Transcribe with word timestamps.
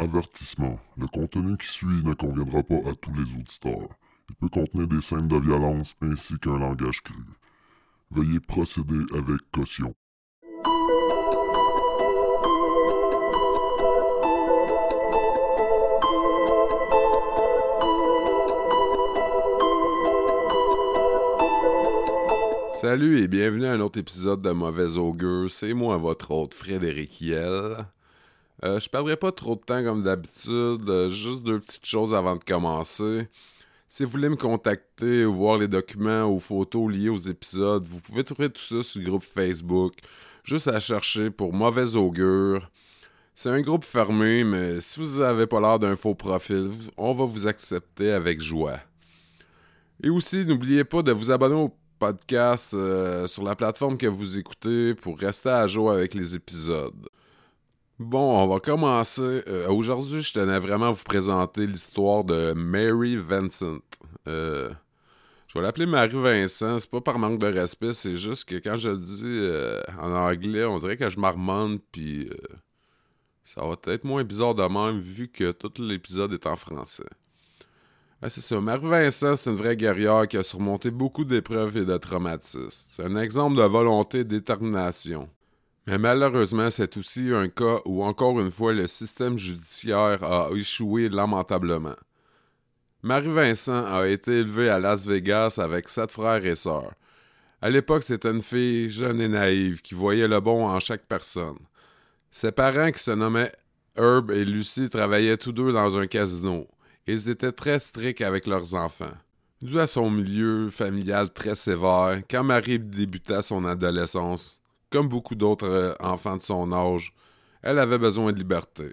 Avertissement. 0.00 0.80
Le 0.96 1.06
contenu 1.08 1.58
qui 1.58 1.66
suit 1.66 2.02
ne 2.06 2.14
conviendra 2.14 2.62
pas 2.62 2.88
à 2.88 2.94
tous 2.94 3.12
les 3.12 3.38
auditeurs. 3.38 3.90
Il 4.30 4.34
peut 4.34 4.48
contenir 4.48 4.88
des 4.88 5.02
scènes 5.02 5.28
de 5.28 5.36
violence 5.36 5.94
ainsi 6.00 6.38
qu'un 6.38 6.58
langage 6.58 7.02
cru. 7.02 7.22
Veuillez 8.10 8.40
procéder 8.40 8.98
avec 9.12 9.42
caution. 9.52 9.92
Salut 22.72 23.22
et 23.22 23.28
bienvenue 23.28 23.66
à 23.66 23.72
un 23.72 23.80
autre 23.80 23.98
épisode 23.98 24.40
de 24.40 24.50
Mauvais 24.52 24.96
Augure. 24.96 25.50
C'est 25.50 25.74
moi, 25.74 25.98
votre 25.98 26.30
hôte 26.30 26.54
Frédéric 26.54 27.20
Hiel. 27.20 27.84
Euh, 28.64 28.78
je 28.78 28.88
perdrai 28.88 29.16
pas 29.16 29.32
trop 29.32 29.54
de 29.56 29.60
temps 29.60 29.82
comme 29.82 30.02
d'habitude. 30.02 30.88
euh, 30.88 31.08
juste 31.08 31.42
deux 31.42 31.60
petites 31.60 31.86
choses 31.86 32.14
avant 32.14 32.36
de 32.36 32.44
commencer. 32.44 33.28
Si 33.88 34.04
vous 34.04 34.10
voulez 34.10 34.28
me 34.28 34.36
contacter 34.36 35.24
ou 35.24 35.32
voir 35.34 35.58
les 35.58 35.66
documents 35.68 36.26
ou 36.26 36.38
photos 36.38 36.92
liés 36.92 37.08
aux 37.08 37.16
épisodes, 37.16 37.84
vous 37.84 38.00
pouvez 38.00 38.22
trouver 38.22 38.50
tout 38.50 38.60
ça 38.62 38.82
sur 38.82 39.00
le 39.00 39.06
groupe 39.08 39.24
Facebook. 39.24 39.94
Juste 40.44 40.68
à 40.68 40.78
chercher 40.80 41.30
pour 41.30 41.52
Mauvais 41.52 41.96
Augure. 41.96 42.70
C'est 43.34 43.48
un 43.50 43.60
groupe 43.62 43.84
fermé, 43.84 44.44
mais 44.44 44.80
si 44.80 45.00
vous 45.00 45.20
avez 45.20 45.46
pas 45.46 45.60
l'air 45.60 45.78
d'un 45.78 45.96
faux 45.96 46.14
profil, 46.14 46.70
on 46.98 47.14
va 47.14 47.24
vous 47.24 47.46
accepter 47.46 48.12
avec 48.12 48.40
joie. 48.40 48.78
Et 50.02 50.10
aussi, 50.10 50.44
n'oubliez 50.44 50.84
pas 50.84 51.02
de 51.02 51.12
vous 51.12 51.30
abonner 51.30 51.54
au 51.54 51.74
podcast 51.98 52.74
euh, 52.74 53.26
sur 53.26 53.42
la 53.42 53.54
plateforme 53.56 53.96
que 53.98 54.06
vous 54.06 54.38
écoutez 54.38 54.94
pour 54.94 55.18
rester 55.18 55.50
à 55.50 55.66
jour 55.66 55.90
avec 55.90 56.14
les 56.14 56.34
épisodes. 56.34 57.08
Bon, 58.00 58.42
on 58.42 58.46
va 58.46 58.60
commencer. 58.60 59.42
Euh, 59.46 59.68
Aujourd'hui, 59.68 60.22
je 60.22 60.32
tenais 60.32 60.58
vraiment 60.58 60.86
à 60.86 60.90
vous 60.90 61.04
présenter 61.04 61.66
l'histoire 61.66 62.24
de 62.24 62.54
Mary 62.54 63.16
Vincent. 63.16 63.80
Euh, 64.26 64.70
je 65.46 65.58
vais 65.58 65.62
l'appeler 65.62 65.84
Marie 65.84 66.16
Vincent, 66.16 66.78
c'est 66.78 66.88
pas 66.88 67.02
par 67.02 67.18
manque 67.18 67.38
de 67.38 67.48
respect, 67.48 67.92
c'est 67.92 68.14
juste 68.14 68.48
que 68.48 68.54
quand 68.54 68.76
je 68.76 68.88
le 68.88 68.96
dis 68.96 69.24
euh, 69.26 69.82
en 70.00 70.12
anglais, 70.14 70.64
on 70.64 70.78
dirait 70.78 70.96
que 70.96 71.10
je 71.10 71.20
marmonne, 71.20 71.78
puis 71.92 72.30
ça 73.44 73.66
va 73.66 73.76
être 73.92 74.04
moins 74.04 74.24
bizarre 74.24 74.54
de 74.54 74.62
même 74.62 74.98
vu 74.98 75.28
que 75.28 75.52
tout 75.52 75.82
l'épisode 75.82 76.32
est 76.32 76.46
en 76.46 76.56
français. 76.56 77.04
Ouais, 78.22 78.30
c'est 78.30 78.40
ça. 78.40 78.58
Marie-Vincent, 78.62 79.36
c'est 79.36 79.50
une 79.50 79.56
vraie 79.56 79.76
guerrière 79.76 80.26
qui 80.26 80.38
a 80.38 80.42
surmonté 80.42 80.90
beaucoup 80.90 81.26
d'épreuves 81.26 81.76
et 81.76 81.84
de 81.84 81.98
traumatismes. 81.98 82.68
C'est 82.70 83.04
un 83.04 83.16
exemple 83.16 83.58
de 83.58 83.62
volonté 83.62 84.20
et 84.20 84.24
détermination. 84.24 85.28
Mais 85.86 85.98
malheureusement, 85.98 86.70
c'est 86.70 86.96
aussi 86.96 87.32
un 87.32 87.48
cas 87.48 87.80
où, 87.84 88.04
encore 88.04 88.38
une 88.40 88.50
fois, 88.50 88.72
le 88.72 88.86
système 88.86 89.38
judiciaire 89.38 90.22
a 90.22 90.50
échoué 90.54 91.08
lamentablement. 91.08 91.96
Marie-Vincent 93.02 93.86
a 93.86 94.06
été 94.06 94.40
élevée 94.40 94.68
à 94.68 94.78
Las 94.78 95.06
Vegas 95.06 95.58
avec 95.58 95.88
sept 95.88 96.12
frères 96.12 96.44
et 96.44 96.54
sœurs. 96.54 96.92
À 97.62 97.70
l'époque, 97.70 98.02
c'était 98.02 98.30
une 98.30 98.42
fille 98.42 98.90
jeune 98.90 99.20
et 99.20 99.28
naïve 99.28 99.80
qui 99.80 99.94
voyait 99.94 100.28
le 100.28 100.40
bon 100.40 100.66
en 100.66 100.80
chaque 100.80 101.06
personne. 101.06 101.58
Ses 102.30 102.52
parents, 102.52 102.92
qui 102.92 103.02
se 103.02 103.10
nommaient 103.10 103.52
Herb 103.96 104.30
et 104.30 104.44
Lucie, 104.44 104.88
travaillaient 104.90 105.38
tous 105.38 105.52
deux 105.52 105.72
dans 105.72 105.96
un 105.96 106.06
casino. 106.06 106.68
Ils 107.06 107.30
étaient 107.30 107.52
très 107.52 107.78
stricts 107.78 108.20
avec 108.20 108.46
leurs 108.46 108.74
enfants. 108.74 109.16
Dû 109.62 109.80
à 109.80 109.86
son 109.86 110.10
milieu 110.10 110.70
familial 110.70 111.30
très 111.30 111.54
sévère, 111.54 112.22
quand 112.30 112.44
Marie 112.44 112.78
débuta 112.78 113.42
son 113.42 113.64
adolescence, 113.64 114.59
comme 114.90 115.08
beaucoup 115.08 115.34
d'autres 115.34 115.68
euh, 115.68 115.94
enfants 116.00 116.36
de 116.36 116.42
son 116.42 116.72
âge, 116.72 117.12
elle 117.62 117.78
avait 117.78 117.98
besoin 117.98 118.32
de 118.32 118.38
liberté. 118.38 118.92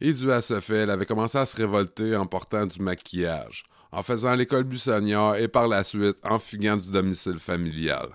Et 0.00 0.12
dû 0.12 0.32
à 0.32 0.40
ce 0.40 0.60
fait, 0.60 0.78
elle 0.78 0.90
avait 0.90 1.06
commencé 1.06 1.38
à 1.38 1.46
se 1.46 1.56
révolter 1.56 2.16
en 2.16 2.26
portant 2.26 2.66
du 2.66 2.80
maquillage, 2.80 3.64
en 3.92 4.02
faisant 4.02 4.34
l'école 4.34 4.64
buissonnière 4.64 5.34
et 5.36 5.48
par 5.48 5.68
la 5.68 5.84
suite 5.84 6.16
en 6.22 6.38
fuguant 6.38 6.76
du 6.76 6.90
domicile 6.90 7.38
familial. 7.38 8.08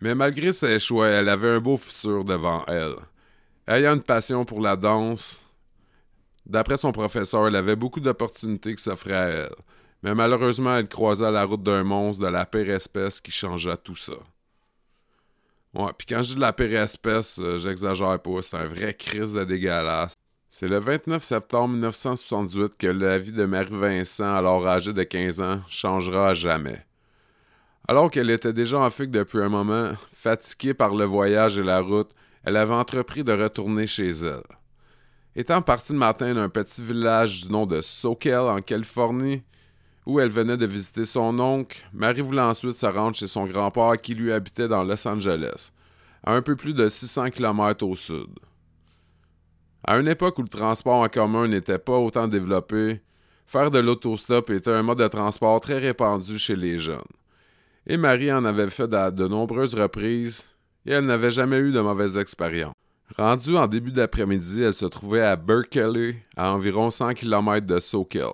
Mais 0.00 0.14
malgré 0.14 0.52
ses 0.52 0.78
choix, 0.78 1.08
elle 1.08 1.28
avait 1.28 1.50
un 1.50 1.60
beau 1.60 1.76
futur 1.76 2.24
devant 2.24 2.64
elle. 2.66 2.96
Ayant 3.66 3.94
une 3.94 4.02
passion 4.02 4.44
pour 4.44 4.60
la 4.60 4.76
danse, 4.76 5.40
D'après 6.48 6.78
son 6.78 6.92
professeur, 6.92 7.46
elle 7.46 7.56
avait 7.56 7.76
beaucoup 7.76 8.00
d'opportunités 8.00 8.74
qui 8.74 8.82
s'offraient 8.82 9.14
à 9.14 9.28
elle. 9.28 9.54
Mais 10.02 10.14
malheureusement, 10.14 10.76
elle 10.76 10.88
croisa 10.88 11.30
la 11.30 11.44
route 11.44 11.62
d'un 11.62 11.84
monstre 11.84 12.22
de 12.22 12.28
la 12.28 12.46
pire 12.46 12.70
espèce 12.70 13.20
qui 13.20 13.30
changea 13.30 13.76
tout 13.76 13.96
ça. 13.96 14.14
Ouais, 15.74 15.90
puis 15.96 16.06
quand 16.06 16.22
je 16.22 16.30
dis 16.30 16.34
de 16.36 16.40
la 16.40 16.52
pire 16.52 16.80
espèce, 16.82 17.38
euh, 17.38 17.58
j'exagère 17.58 18.20
pas, 18.20 18.42
c'est 18.42 18.56
un 18.56 18.68
vrai 18.68 18.94
crise 18.94 19.34
de 19.34 19.44
dégueulasse. 19.44 20.14
C'est 20.50 20.66
le 20.66 20.78
29 20.78 21.22
septembre 21.22 21.74
1978 21.74 22.72
que 22.78 22.86
la 22.86 23.18
vie 23.18 23.32
de 23.32 23.44
Marie-Vincent, 23.44 24.34
alors 24.34 24.66
âgée 24.66 24.92
de 24.92 25.02
15 25.02 25.40
ans, 25.40 25.60
changera 25.68 26.30
à 26.30 26.34
jamais. 26.34 26.84
Alors 27.86 28.10
qu'elle 28.10 28.30
était 28.30 28.52
déjà 28.52 28.78
en 28.78 28.90
fugue 28.90 29.10
depuis 29.10 29.40
un 29.40 29.50
moment, 29.50 29.92
fatiguée 30.14 30.74
par 30.74 30.94
le 30.94 31.04
voyage 31.04 31.58
et 31.58 31.62
la 31.62 31.80
route, 31.80 32.10
elle 32.44 32.56
avait 32.56 32.74
entrepris 32.74 33.24
de 33.24 33.32
retourner 33.32 33.86
chez 33.86 34.08
elle. 34.08 34.42
Étant 35.36 35.62
partie 35.62 35.92
le 35.92 35.98
matin 35.98 36.34
d'un 36.34 36.48
petit 36.48 36.82
village 36.82 37.42
du 37.44 37.52
nom 37.52 37.66
de 37.66 37.80
Soquel 37.80 38.40
en 38.40 38.60
Californie, 38.60 39.42
où 40.08 40.20
elle 40.20 40.30
venait 40.30 40.56
de 40.56 40.64
visiter 40.64 41.04
son 41.04 41.38
oncle, 41.38 41.86
Marie 41.92 42.22
voulait 42.22 42.40
ensuite 42.40 42.76
se 42.76 42.86
rendre 42.86 43.14
chez 43.14 43.26
son 43.26 43.44
grand-père 43.44 43.98
qui 44.00 44.14
lui 44.14 44.32
habitait 44.32 44.66
dans 44.66 44.82
Los 44.82 45.06
Angeles, 45.06 45.70
à 46.24 46.32
un 46.32 46.40
peu 46.40 46.56
plus 46.56 46.72
de 46.72 46.88
600 46.88 47.28
km 47.28 47.86
au 47.86 47.94
sud. 47.94 48.38
À 49.84 49.98
une 49.98 50.08
époque 50.08 50.38
où 50.38 50.42
le 50.42 50.48
transport 50.48 51.02
en 51.02 51.08
commun 51.10 51.46
n'était 51.46 51.78
pas 51.78 51.98
autant 51.98 52.26
développé, 52.26 53.02
faire 53.46 53.70
de 53.70 53.78
l'autostop 53.78 54.48
était 54.48 54.72
un 54.72 54.82
mode 54.82 54.98
de 54.98 55.08
transport 55.08 55.60
très 55.60 55.78
répandu 55.78 56.38
chez 56.38 56.56
les 56.56 56.78
jeunes. 56.78 57.02
Et 57.86 57.98
Marie 57.98 58.32
en 58.32 58.46
avait 58.46 58.70
fait 58.70 58.92
à 58.94 59.10
de 59.10 59.28
nombreuses 59.28 59.74
reprises, 59.74 60.44
et 60.86 60.92
elle 60.92 61.04
n'avait 61.04 61.30
jamais 61.30 61.58
eu 61.58 61.70
de 61.70 61.80
mauvaises 61.80 62.16
expériences. 62.16 62.72
Rendue 63.18 63.58
en 63.58 63.66
début 63.66 63.92
d'après-midi, 63.92 64.62
elle 64.62 64.74
se 64.74 64.86
trouvait 64.86 65.20
à 65.20 65.36
Berkeley, 65.36 66.24
à 66.34 66.54
environ 66.54 66.90
100 66.90 67.12
km 67.12 67.66
de 67.66 67.78
Soquel. 67.78 68.32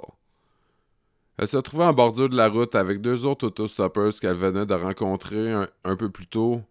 Elle 1.36 1.48
se 1.48 1.56
trouvait 1.56 1.84
en 1.84 1.92
bordure 1.92 2.28
de 2.28 2.36
la 2.36 2.48
route 2.48 2.74
avec 2.74 3.00
deux 3.00 3.26
autres 3.26 3.48
autostoppers 3.48 4.20
qu'elle 4.20 4.36
venait 4.36 4.66
de 4.66 4.74
rencontrer 4.74 5.52
un, 5.52 5.96
peu 5.96 6.08
plus 6.08 6.26
tôt, 6.26 6.62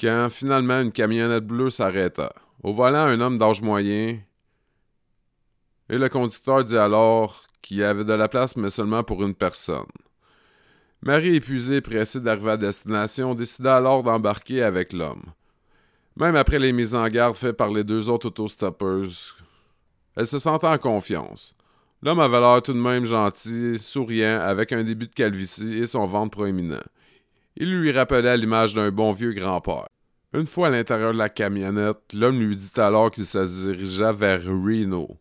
quand 0.00 0.28
finalement 0.30 0.80
une 0.80 0.92
camionnette 0.92 1.46
bleue 1.46 1.70
s'arrêta. 1.70 2.32
Au 2.62 2.72
volant, 2.72 3.06
un 3.06 3.20
homme 3.20 3.38
d'âge 3.38 3.60
moyen, 3.60 4.20
et 5.88 5.98
le 5.98 6.08
conducteur 6.08 6.64
dit 6.64 6.78
alors 6.78 7.42
qu'il 7.60 7.78
y 7.78 7.84
avait 7.84 8.04
de 8.04 8.12
la 8.12 8.28
place, 8.28 8.56
mais 8.56 8.70
seulement 8.70 9.02
pour 9.02 9.22
une 9.22 9.34
personne. 9.34 9.84
Marie, 11.02 11.36
épuisée 11.36 11.76
et 11.76 11.80
pressée 11.80 12.20
d'arriver 12.20 12.52
à 12.52 12.56
destination, 12.56 13.34
décida 13.34 13.76
alors 13.76 14.02
d'embarquer 14.02 14.62
avec 14.62 14.92
l'homme. 14.92 15.24
Même 16.16 16.36
après 16.36 16.58
les 16.58 16.72
mises 16.72 16.94
en 16.94 17.06
garde 17.08 17.34
faites 17.34 17.56
par 17.56 17.70
les 17.70 17.84
deux 17.84 18.08
autres 18.08 18.28
autostoppers, 18.28 19.36
elle 20.14 20.26
se 20.26 20.38
sentait 20.38 20.66
en 20.66 20.78
confiance. 20.78 21.54
L'homme 22.02 22.20
avait 22.20 22.40
l'air 22.40 22.62
tout 22.62 22.72
de 22.72 22.78
même 22.78 23.04
gentil, 23.04 23.78
souriant, 23.78 24.40
avec 24.40 24.72
un 24.72 24.82
début 24.82 25.06
de 25.06 25.14
calvitie 25.14 25.78
et 25.78 25.86
son 25.86 26.06
ventre 26.06 26.32
proéminent. 26.32 26.82
Il 27.56 27.78
lui 27.78 27.92
rappelait 27.92 28.36
l'image 28.36 28.74
d'un 28.74 28.90
bon 28.90 29.12
vieux 29.12 29.32
grand-père. 29.32 29.86
Une 30.34 30.46
fois 30.46 30.68
à 30.68 30.70
l'intérieur 30.70 31.12
de 31.12 31.18
la 31.18 31.28
camionnette, 31.28 32.12
l'homme 32.14 32.40
lui 32.40 32.56
dit 32.56 32.72
alors 32.76 33.10
qu'il 33.10 33.26
se 33.26 33.66
dirigeait 33.68 34.12
vers 34.12 34.42
Reno, 34.42 35.16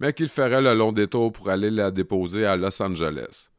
mais 0.00 0.12
qu'il 0.12 0.28
ferait 0.28 0.62
le 0.62 0.74
long 0.74 0.90
détour 0.90 1.30
pour 1.32 1.50
aller 1.50 1.70
la 1.70 1.90
déposer 1.90 2.46
à 2.46 2.56
Los 2.56 2.82
Angeles. 2.82 3.50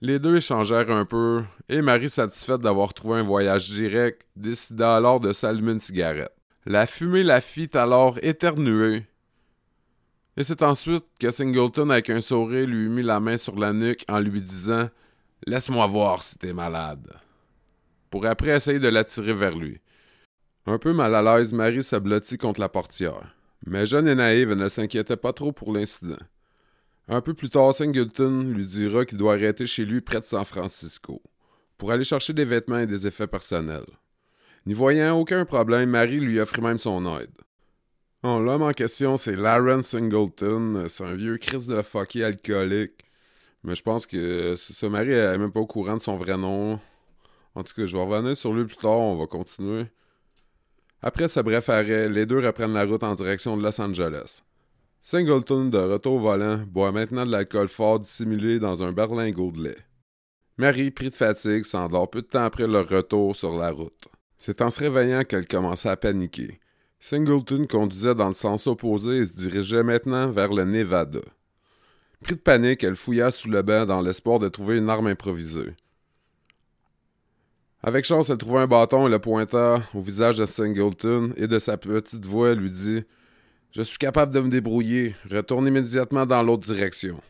Les 0.00 0.18
deux 0.18 0.36
échangèrent 0.36 0.90
un 0.90 1.04
peu, 1.04 1.44
et 1.68 1.80
Marie, 1.80 2.10
satisfaite 2.10 2.60
d'avoir 2.60 2.92
trouvé 2.92 3.20
un 3.20 3.22
voyage 3.22 3.70
direct, 3.70 4.26
décida 4.34 4.96
alors 4.96 5.20
de 5.20 5.32
s'allumer 5.32 5.72
une 5.72 5.80
cigarette. 5.80 6.34
La 6.66 6.86
fumée 6.86 7.22
la 7.22 7.40
fit 7.40 7.70
alors 7.74 8.18
éternuer. 8.22 9.04
Et 10.36 10.44
c'est 10.44 10.62
ensuite 10.62 11.04
que 11.20 11.30
Singleton, 11.30 11.90
avec 11.90 12.10
un 12.10 12.20
sourire, 12.20 12.66
lui 12.66 12.88
mit 12.88 13.02
la 13.02 13.20
main 13.20 13.36
sur 13.36 13.56
la 13.56 13.72
nuque 13.72 14.04
en 14.08 14.18
lui 14.18 14.42
disant 14.42 14.88
Laisse-moi 15.46 15.86
voir 15.86 16.22
si 16.22 16.38
t'es 16.38 16.52
malade. 16.52 17.12
Pour 18.10 18.26
après 18.26 18.56
essayer 18.56 18.78
de 18.78 18.88
l'attirer 18.88 19.34
vers 19.34 19.56
lui. 19.56 19.80
Un 20.66 20.78
peu 20.78 20.92
mal 20.92 21.14
à 21.14 21.22
l'aise, 21.22 21.52
Marie 21.52 21.84
se 21.84 21.96
blottit 21.96 22.38
contre 22.38 22.60
la 22.60 22.68
portière. 22.68 23.36
Mais 23.66 23.86
jeune 23.86 24.08
et 24.08 24.14
naïve, 24.14 24.50
elle 24.50 24.58
ne 24.58 24.68
s'inquiétait 24.68 25.16
pas 25.16 25.32
trop 25.32 25.52
pour 25.52 25.72
l'incident. 25.72 26.18
Un 27.08 27.20
peu 27.20 27.34
plus 27.34 27.50
tard, 27.50 27.74
Singleton 27.74 28.44
lui 28.50 28.66
dira 28.66 29.04
qu'il 29.04 29.18
doit 29.18 29.34
arrêter 29.34 29.66
chez 29.66 29.84
lui 29.84 30.00
près 30.00 30.20
de 30.20 30.24
San 30.24 30.44
Francisco 30.44 31.22
pour 31.76 31.92
aller 31.92 32.04
chercher 32.04 32.32
des 32.32 32.44
vêtements 32.44 32.78
et 32.78 32.86
des 32.86 33.06
effets 33.06 33.26
personnels. 33.26 33.84
N'y 34.64 34.72
voyant 34.72 35.18
aucun 35.18 35.44
problème, 35.44 35.90
Marie 35.90 36.20
lui 36.20 36.40
offrit 36.40 36.62
même 36.62 36.78
son 36.78 37.18
aide. 37.18 37.30
L'homme 38.24 38.62
en 38.62 38.72
question, 38.72 39.18
c'est 39.18 39.36
Laren 39.36 39.82
Singleton. 39.82 40.86
C'est 40.88 41.04
un 41.04 41.14
vieux 41.14 41.36
Christ 41.36 41.68
de 41.68 41.82
fucké 41.82 42.24
alcoolique. 42.24 43.04
Mais 43.62 43.74
je 43.74 43.82
pense 43.82 44.06
que 44.06 44.56
ce 44.56 44.86
Marie 44.86 45.12
est 45.12 45.36
même 45.36 45.52
pas 45.52 45.60
au 45.60 45.66
courant 45.66 45.98
de 45.98 46.02
son 46.02 46.16
vrai 46.16 46.38
nom. 46.38 46.80
En 47.54 47.62
tout 47.62 47.74
cas, 47.74 47.84
je 47.84 47.94
vais 47.94 48.02
revenir 48.02 48.34
sur 48.34 48.54
lui 48.54 48.64
plus 48.64 48.76
tard, 48.76 48.98
on 48.98 49.16
va 49.16 49.26
continuer. 49.26 49.84
Après 51.02 51.28
ce 51.28 51.40
bref 51.40 51.68
arrêt, 51.68 52.08
les 52.08 52.24
deux 52.24 52.38
reprennent 52.38 52.72
la 52.72 52.86
route 52.86 53.02
en 53.02 53.14
direction 53.14 53.58
de 53.58 53.62
Los 53.62 53.78
Angeles. 53.78 54.42
Singleton, 55.02 55.68
de 55.70 55.76
retour 55.76 56.14
au 56.14 56.20
volant, 56.20 56.56
boit 56.66 56.92
maintenant 56.92 57.26
de 57.26 57.30
l'alcool 57.30 57.68
fort 57.68 58.00
dissimulé 58.00 58.58
dans 58.58 58.82
un 58.82 58.92
berlingot 58.92 59.52
de 59.52 59.64
lait. 59.64 59.78
Marie, 60.56 60.90
pris 60.90 61.10
de 61.10 61.14
fatigue, 61.14 61.64
s'endort 61.64 62.08
peu 62.08 62.22
de 62.22 62.26
temps 62.26 62.44
après 62.44 62.66
leur 62.66 62.88
retour 62.88 63.36
sur 63.36 63.54
la 63.54 63.70
route. 63.70 64.08
C'est 64.38 64.62
en 64.62 64.70
se 64.70 64.80
réveillant 64.80 65.24
qu'elle 65.24 65.46
commença 65.46 65.90
à 65.90 65.96
paniquer. 65.96 66.58
Singleton 67.06 67.66
conduisait 67.66 68.14
dans 68.14 68.28
le 68.28 68.34
sens 68.34 68.66
opposé 68.66 69.18
et 69.18 69.26
se 69.26 69.36
dirigeait 69.36 69.82
maintenant 69.82 70.30
vers 70.30 70.54
le 70.54 70.64
Nevada. 70.64 71.20
Pris 72.22 72.34
de 72.34 72.40
panique, 72.40 72.82
elle 72.82 72.96
fouilla 72.96 73.30
sous 73.30 73.50
le 73.50 73.60
banc 73.60 73.84
dans 73.84 74.00
l'espoir 74.00 74.38
de 74.38 74.48
trouver 74.48 74.78
une 74.78 74.88
arme 74.88 75.08
improvisée. 75.08 75.74
Avec 77.82 78.06
chance, 78.06 78.30
elle 78.30 78.38
trouva 78.38 78.62
un 78.62 78.66
bâton 78.66 79.06
et 79.06 79.10
le 79.10 79.18
pointa 79.18 79.82
au 79.92 80.00
visage 80.00 80.38
de 80.38 80.46
Singleton 80.46 81.34
et 81.36 81.46
de 81.46 81.58
sa 81.58 81.76
petite 81.76 82.24
voix 82.24 82.52
elle 82.52 82.60
lui 82.60 82.70
dit 82.70 83.02
Je 83.72 83.82
suis 83.82 83.98
capable 83.98 84.32
de 84.32 84.40
me 84.40 84.48
débrouiller. 84.48 85.14
Retourne 85.30 85.66
immédiatement 85.66 86.24
dans 86.24 86.42
l'autre 86.42 86.64
direction. 86.64 87.20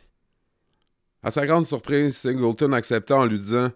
À 1.21 1.33
sa 1.33 1.47
grande 1.47 1.67
surprise, 1.67 2.17
Singleton 2.17 2.75
accepta 2.75 3.17
en 3.17 3.25
lui 3.25 3.41
disant 3.41 3.73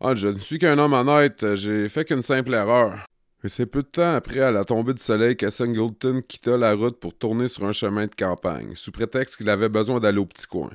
Ah, 0.00 0.16
je 0.16 0.26
ne 0.26 0.40
suis 0.40 0.58
qu'un 0.58 0.78
homme 0.78 0.94
honnête, 0.94 1.54
j'ai 1.54 1.88
fait 1.88 2.04
qu'une 2.04 2.22
simple 2.22 2.54
erreur. 2.54 3.06
Et 3.44 3.48
c'est 3.48 3.66
peu 3.66 3.82
de 3.82 3.88
temps 3.88 4.14
après, 4.14 4.40
à 4.40 4.52
la 4.52 4.64
tombée 4.64 4.94
du 4.94 5.02
soleil, 5.02 5.36
que 5.36 5.50
Singleton 5.50 6.22
quitta 6.22 6.56
la 6.56 6.74
route 6.74 7.00
pour 7.00 7.16
tourner 7.16 7.48
sur 7.48 7.64
un 7.64 7.72
chemin 7.72 8.06
de 8.06 8.14
campagne, 8.14 8.74
sous 8.76 8.92
prétexte 8.92 9.36
qu'il 9.36 9.48
avait 9.48 9.68
besoin 9.68 9.98
d'aller 9.98 10.18
au 10.18 10.26
petit 10.26 10.46
coin. 10.46 10.70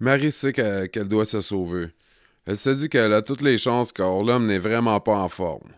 Marie 0.00 0.32
sait 0.32 0.52
qu'elle 0.52 1.08
doit 1.08 1.26
se 1.26 1.40
sauver. 1.40 1.88
Elle 2.46 2.58
se 2.58 2.70
dit 2.70 2.88
qu'elle 2.88 3.12
a 3.12 3.22
toutes 3.22 3.42
les 3.42 3.58
chances 3.58 3.92
car 3.92 4.22
l'homme 4.22 4.46
n'est 4.46 4.58
vraiment 4.58 5.00
pas 5.00 5.16
en 5.16 5.28
forme. 5.28 5.70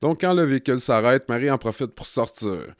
Donc 0.00 0.20
quand 0.20 0.34
le 0.34 0.42
véhicule 0.42 0.80
s'arrête, 0.80 1.28
Marie 1.28 1.50
en 1.50 1.58
profite 1.58 1.94
pour 1.94 2.06
sortir, 2.06 2.74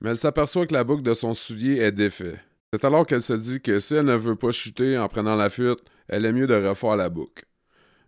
mais 0.00 0.10
elle 0.10 0.18
s'aperçoit 0.18 0.66
que 0.66 0.74
la 0.74 0.84
boucle 0.84 1.02
de 1.02 1.14
son 1.14 1.34
soulier 1.34 1.78
est 1.78 1.92
défaite. 1.92 2.40
C'est 2.72 2.84
alors 2.84 3.06
qu'elle 3.06 3.22
se 3.22 3.34
dit 3.34 3.60
que 3.60 3.78
si 3.78 3.94
elle 3.94 4.06
ne 4.06 4.16
veut 4.16 4.34
pas 4.34 4.50
chuter 4.50 4.98
en 4.98 5.08
prenant 5.08 5.36
la 5.36 5.48
fuite, 5.48 5.78
elle 6.08 6.24
est 6.24 6.32
mieux 6.32 6.48
de 6.48 6.54
refaire 6.54 6.96
la 6.96 7.08
boucle. 7.08 7.44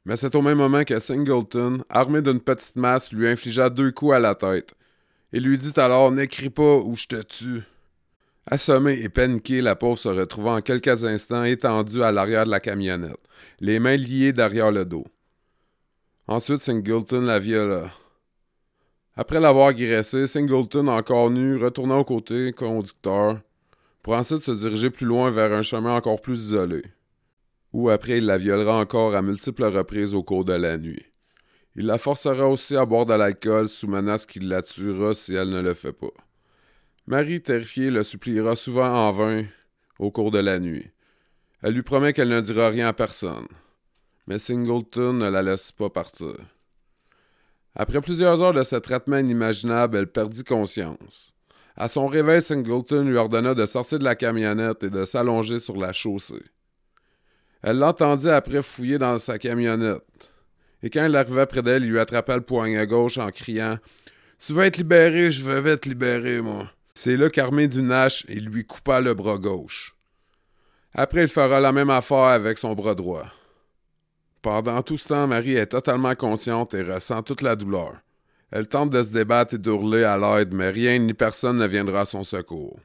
Mais 0.06 0.14
c'est 0.14 0.36
au 0.36 0.40
même 0.40 0.58
moment 0.58 0.84
que 0.84 1.00
Singleton, 1.00 1.82
armé 1.90 2.22
d'une 2.22 2.40
petite 2.40 2.76
masse, 2.76 3.12
lui 3.12 3.26
infligea 3.26 3.68
deux 3.68 3.90
coups 3.90 4.14
à 4.14 4.20
la 4.20 4.36
tête. 4.36 4.72
Il 5.32 5.42
lui 5.42 5.58
dit 5.58 5.72
alors 5.78 6.12
N'écris 6.12 6.48
pas 6.48 6.76
ou 6.76 6.94
je 6.94 7.08
te 7.08 7.22
tue. 7.22 7.62
Assommée 8.46 9.00
et 9.02 9.08
paniquée, 9.08 9.60
la 9.60 9.74
pauvre 9.74 9.98
se 9.98 10.08
retrouva 10.08 10.52
en 10.52 10.60
quelques 10.60 11.04
instants 11.04 11.42
étendue 11.42 12.04
à 12.04 12.12
l'arrière 12.12 12.46
de 12.46 12.52
la 12.52 12.60
camionnette, 12.60 13.18
les 13.58 13.80
mains 13.80 13.96
liées 13.96 14.32
derrière 14.32 14.70
le 14.70 14.84
dos. 14.84 15.04
Ensuite, 16.28 16.62
Singleton 16.62 17.22
la 17.22 17.40
viola. 17.40 17.90
Après 19.16 19.40
l'avoir 19.40 19.68
agressée, 19.68 20.28
Singleton, 20.28 20.86
encore 20.86 21.30
nu, 21.30 21.56
retourna 21.56 21.96
au 21.96 22.04
côté 22.04 22.52
conducteur 22.52 23.40
pour 24.04 24.14
ensuite 24.14 24.42
se 24.42 24.52
diriger 24.52 24.90
plus 24.90 25.06
loin 25.06 25.32
vers 25.32 25.52
un 25.52 25.62
chemin 25.62 25.96
encore 25.96 26.20
plus 26.20 26.50
isolé, 26.50 26.84
où 27.76 27.90
après 27.90 28.16
il 28.16 28.24
la 28.24 28.38
violera 28.38 28.78
encore 28.78 29.14
à 29.14 29.20
multiples 29.20 29.64
reprises 29.64 30.14
au 30.14 30.22
cours 30.22 30.46
de 30.46 30.54
la 30.54 30.78
nuit. 30.78 31.04
Il 31.74 31.84
la 31.84 31.98
forcera 31.98 32.48
aussi 32.48 32.74
à 32.74 32.86
boire 32.86 33.04
de 33.04 33.12
l'alcool 33.12 33.68
sous 33.68 33.86
menace 33.86 34.24
qu'il 34.24 34.48
la 34.48 34.62
tuera 34.62 35.12
si 35.14 35.34
elle 35.34 35.50
ne 35.50 35.60
le 35.60 35.74
fait 35.74 35.92
pas. 35.92 36.14
Marie, 37.06 37.42
terrifiée, 37.42 37.90
le 37.90 38.02
suppliera 38.02 38.56
souvent 38.56 38.88
en 38.88 39.12
vain 39.12 39.44
au 39.98 40.10
cours 40.10 40.30
de 40.30 40.38
la 40.38 40.58
nuit. 40.58 40.86
Elle 41.60 41.74
lui 41.74 41.82
promet 41.82 42.14
qu'elle 42.14 42.30
ne 42.30 42.40
dira 42.40 42.70
rien 42.70 42.88
à 42.88 42.92
personne. 42.94 43.46
Mais 44.26 44.38
Singleton 44.38 45.12
ne 45.12 45.28
la 45.28 45.42
laisse 45.42 45.70
pas 45.70 45.90
partir. 45.90 46.34
Après 47.74 48.00
plusieurs 48.00 48.40
heures 48.40 48.54
de 48.54 48.62
ce 48.62 48.76
traitement 48.76 49.18
inimaginable, 49.18 49.98
elle 49.98 50.10
perdit 50.10 50.44
conscience. 50.44 51.34
À 51.76 51.88
son 51.88 52.06
réveil, 52.06 52.40
Singleton 52.40 53.06
lui 53.06 53.18
ordonna 53.18 53.52
de 53.52 53.66
sortir 53.66 53.98
de 53.98 54.04
la 54.04 54.14
camionnette 54.14 54.82
et 54.82 54.88
de 54.88 55.04
s'allonger 55.04 55.58
sur 55.58 55.76
la 55.76 55.92
chaussée. 55.92 56.42
Elle 57.66 57.80
l'entendit 57.80 58.28
après 58.28 58.62
fouiller 58.62 58.96
dans 58.96 59.18
sa 59.18 59.40
camionnette. 59.40 60.00
Et 60.84 60.88
quand 60.88 61.02
elle 61.02 61.16
arriva 61.16 61.46
près 61.46 61.62
d'elle, 61.62 61.82
il 61.82 61.90
lui 61.90 61.98
attrapa 61.98 62.36
le 62.36 62.42
poignet 62.42 62.86
gauche 62.86 63.18
en 63.18 63.28
criant 63.30 63.78
Tu 64.38 64.52
vas 64.52 64.66
être 64.66 64.76
libéré, 64.76 65.32
je 65.32 65.42
vais 65.42 65.72
être 65.72 65.86
libéré, 65.86 66.40
moi. 66.40 66.70
C'est 66.94 67.16
là 67.16 67.28
qu'armé 67.28 67.66
d'une 67.66 67.90
hache, 67.90 68.24
il 68.28 68.44
lui 68.46 68.64
coupa 68.64 69.00
le 69.00 69.14
bras 69.14 69.38
gauche. 69.38 69.96
Après, 70.94 71.22
il 71.24 71.28
fera 71.28 71.58
la 71.58 71.72
même 71.72 71.90
affaire 71.90 72.18
avec 72.18 72.58
son 72.58 72.72
bras 72.74 72.94
droit. 72.94 73.26
Pendant 74.42 74.80
tout 74.82 74.96
ce 74.96 75.08
temps, 75.08 75.26
Marie 75.26 75.56
est 75.56 75.66
totalement 75.66 76.14
consciente 76.14 76.72
et 76.72 76.84
ressent 76.84 77.24
toute 77.24 77.42
la 77.42 77.56
douleur. 77.56 77.96
Elle 78.52 78.68
tente 78.68 78.90
de 78.90 79.02
se 79.02 79.10
débattre 79.10 79.54
et 79.54 79.58
d'hurler 79.58 80.04
à 80.04 80.16
l'aide, 80.16 80.54
mais 80.54 80.70
rien 80.70 80.96
ni 81.00 81.14
personne 81.14 81.58
ne 81.58 81.66
viendra 81.66 82.02
à 82.02 82.04
son 82.04 82.22
secours. 82.22 82.78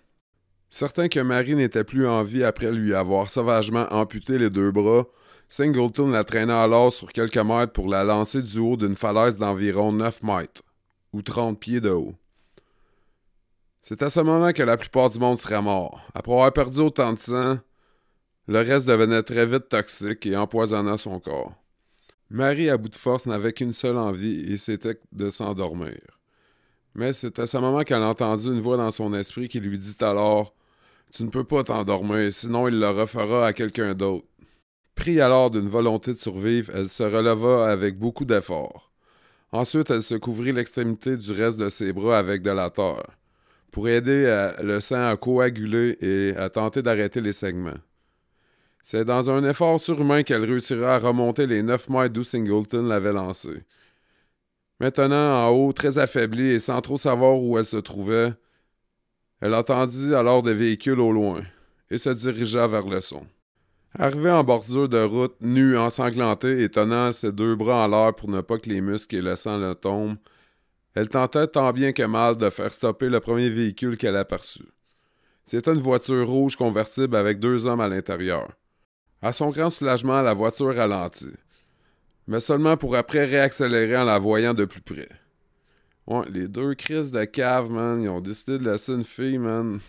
Certain 0.74 1.10
que 1.10 1.20
Marie 1.20 1.56
n'était 1.56 1.84
plus 1.84 2.08
en 2.08 2.24
vie 2.24 2.46
après 2.46 2.72
lui 2.72 2.94
avoir 2.94 3.30
sauvagement 3.30 3.88
amputé 3.92 4.38
les 4.38 4.50
deux 4.50 4.72
bras, 4.72 5.04
Singleton 5.50 6.10
la 6.10 6.24
traîna 6.24 6.64
alors 6.64 6.94
sur 6.94 7.12
quelques 7.12 7.38
mètres 7.38 7.74
pour 7.74 7.90
la 7.90 8.06
lancer 8.06 8.42
du 8.42 8.60
haut 8.60 8.78
d'une 8.78 8.96
falaise 8.96 9.38
d'environ 9.38 9.92
9 9.92 10.24
mètres, 10.24 10.64
ou 11.12 11.22
30 11.22 11.60
pieds 11.60 11.82
de 11.82 11.90
haut. 11.90 12.16
C'est 13.84 14.02
à 14.02 14.10
ce 14.10 14.22
moment 14.22 14.54
que 14.54 14.64
la 14.64 14.78
plupart 14.78 15.10
du 15.10 15.20
monde 15.20 15.38
serait 15.38 15.62
mort. 15.62 16.02
Après 16.14 16.32
avoir 16.32 16.54
perdu 16.54 16.80
autant 16.80 17.12
de 17.12 17.20
sang, 17.20 17.58
le 18.48 18.60
reste 18.60 18.88
devenait 18.88 19.24
très 19.24 19.46
vite 19.46 19.68
toxique 19.68 20.26
et 20.26 20.38
empoisonna 20.38 20.98
son 20.98 21.20
corps. 21.20 21.54
Marie, 22.30 22.70
à 22.70 22.78
bout 22.78 22.88
de 22.88 22.96
force, 22.96 23.26
n'avait 23.26 23.52
qu'une 23.52 23.74
seule 23.74 23.98
envie, 23.98 24.54
et 24.54 24.58
c'était 24.58 24.98
de 25.12 25.32
s'endormir. 25.32 26.00
Mais 26.96 27.12
c'est 27.12 27.40
à 27.40 27.48
ce 27.48 27.58
moment 27.58 27.84
qu'elle 27.84 28.04
entendit 28.04 28.48
une 28.48 28.62
voix 28.62 28.78
dans 28.78 28.92
son 28.92 29.14
esprit 29.14 29.50
qui 29.50 29.60
lui 29.60 29.78
dit 29.78 29.98
alors 30.00 30.54
Tu 31.14 31.24
ne 31.24 31.30
peux 31.30 31.44
pas 31.44 31.64
t'endormir, 31.64 32.32
sinon 32.32 32.68
il 32.68 32.80
le 32.80 32.90
refera 32.90 33.48
à 33.48 33.54
quelqu'un 33.54 33.94
d'autre. 33.94 34.26
Pris 34.96 35.20
alors 35.20 35.52
d'une 35.52 35.68
volonté 35.68 36.14
de 36.14 36.18
survivre, 36.18 36.72
elle 36.76 36.90
se 36.90 37.04
releva 37.04 37.70
avec 37.70 37.98
beaucoup 37.98 38.24
d'efforts. 38.24 38.92
Ensuite, 39.52 39.90
elle 39.90 40.04
se 40.04 40.16
couvrit 40.16 40.54
l'extrémité 40.54 41.18
du 41.18 41.32
reste 41.34 41.58
de 41.58 41.68
ses 41.68 41.92
bras 41.92 42.18
avec 42.18 42.42
de 42.42 42.52
la 42.52 42.70
terre 42.70 43.04
pour 43.72 43.90
aider 43.90 44.52
le 44.62 44.80
sang 44.80 45.08
à 45.08 45.18
coaguler 45.18 45.98
et 46.02 46.36
à 46.38 46.50
tenter 46.50 46.82
d'arrêter 46.82 47.20
les 47.20 47.34
segments. 47.34 47.80
C'est 48.84 49.06
dans 49.06 49.30
un 49.30 49.44
effort 49.44 49.80
surhumain 49.80 50.24
qu'elle 50.24 50.46
réussira 50.46 50.96
à 50.96 51.00
remonter 51.00 51.46
les 51.46 51.62
neuf 51.62 51.90
mètres 51.90 52.14
d'où 52.14 52.24
Singleton 52.24 52.88
l'avait 52.88 53.14
lancé. 53.14 53.64
Maintenant, 54.80 55.46
en 55.46 55.50
haut, 55.50 55.74
très 55.74 55.98
affaiblie 55.98 56.50
et 56.50 56.60
sans 56.60 56.82
trop 56.82 56.98
savoir 56.98 57.40
où 57.40 57.58
elle 57.58 57.66
se 57.66 57.78
trouvait, 57.78 58.34
elle 59.42 59.56
entendit 59.56 60.14
alors 60.14 60.44
des 60.44 60.54
véhicules 60.54 61.00
au 61.00 61.12
loin 61.12 61.42
et 61.90 61.98
se 61.98 62.10
dirigea 62.10 62.68
vers 62.68 62.88
le 62.88 63.02
son. 63.02 63.26
Arrivée 63.98 64.32
en 64.32 64.44
bordure 64.44 64.88
de 64.88 65.04
route, 65.04 65.36
nue, 65.42 65.78
ensanglantée 65.78 66.64
et 66.64 66.70
tenant 66.70 67.12
ses 67.12 67.32
deux 67.32 67.56
bras 67.56 67.84
en 67.84 67.88
l'air 67.88 68.16
pour 68.16 68.30
ne 68.30 68.40
pas 68.40 68.58
que 68.58 68.70
les 68.70 68.80
muscles 68.80 69.18
et 69.18 69.22
le 69.22 69.36
sang 69.36 69.58
le 69.58 69.76
tombent, 69.76 70.18
elle 70.94 71.10
tentait 71.10 71.48
tant 71.48 71.72
bien 71.74 71.92
que 71.92 72.04
mal 72.04 72.38
de 72.38 72.50
faire 72.50 72.74
stopper 72.74 73.10
le 73.10 73.20
premier 73.20 73.50
véhicule 73.50 73.98
qu'elle 73.98 74.16
aperçut. 74.16 74.70
C'était 75.46 75.74
une 75.74 75.80
voiture 75.80 76.28
rouge 76.28 76.56
convertible 76.56 77.16
avec 77.16 77.40
deux 77.40 77.66
hommes 77.66 77.82
à 77.82 77.90
l'intérieur. 77.90 78.48
À 79.22 79.34
son 79.34 79.50
grand 79.50 79.70
soulagement, 79.70 80.22
la 80.22 80.34
voiture 80.34 80.76
ralentit, 80.76 81.34
mais 82.28 82.40
seulement 82.40 82.78
pour 82.78 82.96
après 82.96 83.26
réaccélérer 83.26 83.98
en 83.98 84.06
la 84.06 84.20
voyant 84.20 84.54
de 84.54 84.66
plus 84.66 84.82
près. 84.82 85.10
Les 86.30 86.48
deux 86.48 86.74
crises 86.74 87.12
de 87.12 87.24
cave, 87.24 87.70
man, 87.70 88.02
ils 88.02 88.10
ont 88.10 88.22
décidé 88.22 88.58
de 88.58 88.70
laisser 88.70 88.94
une 88.94 89.04
fille, 89.04 89.38
man, 89.38 89.80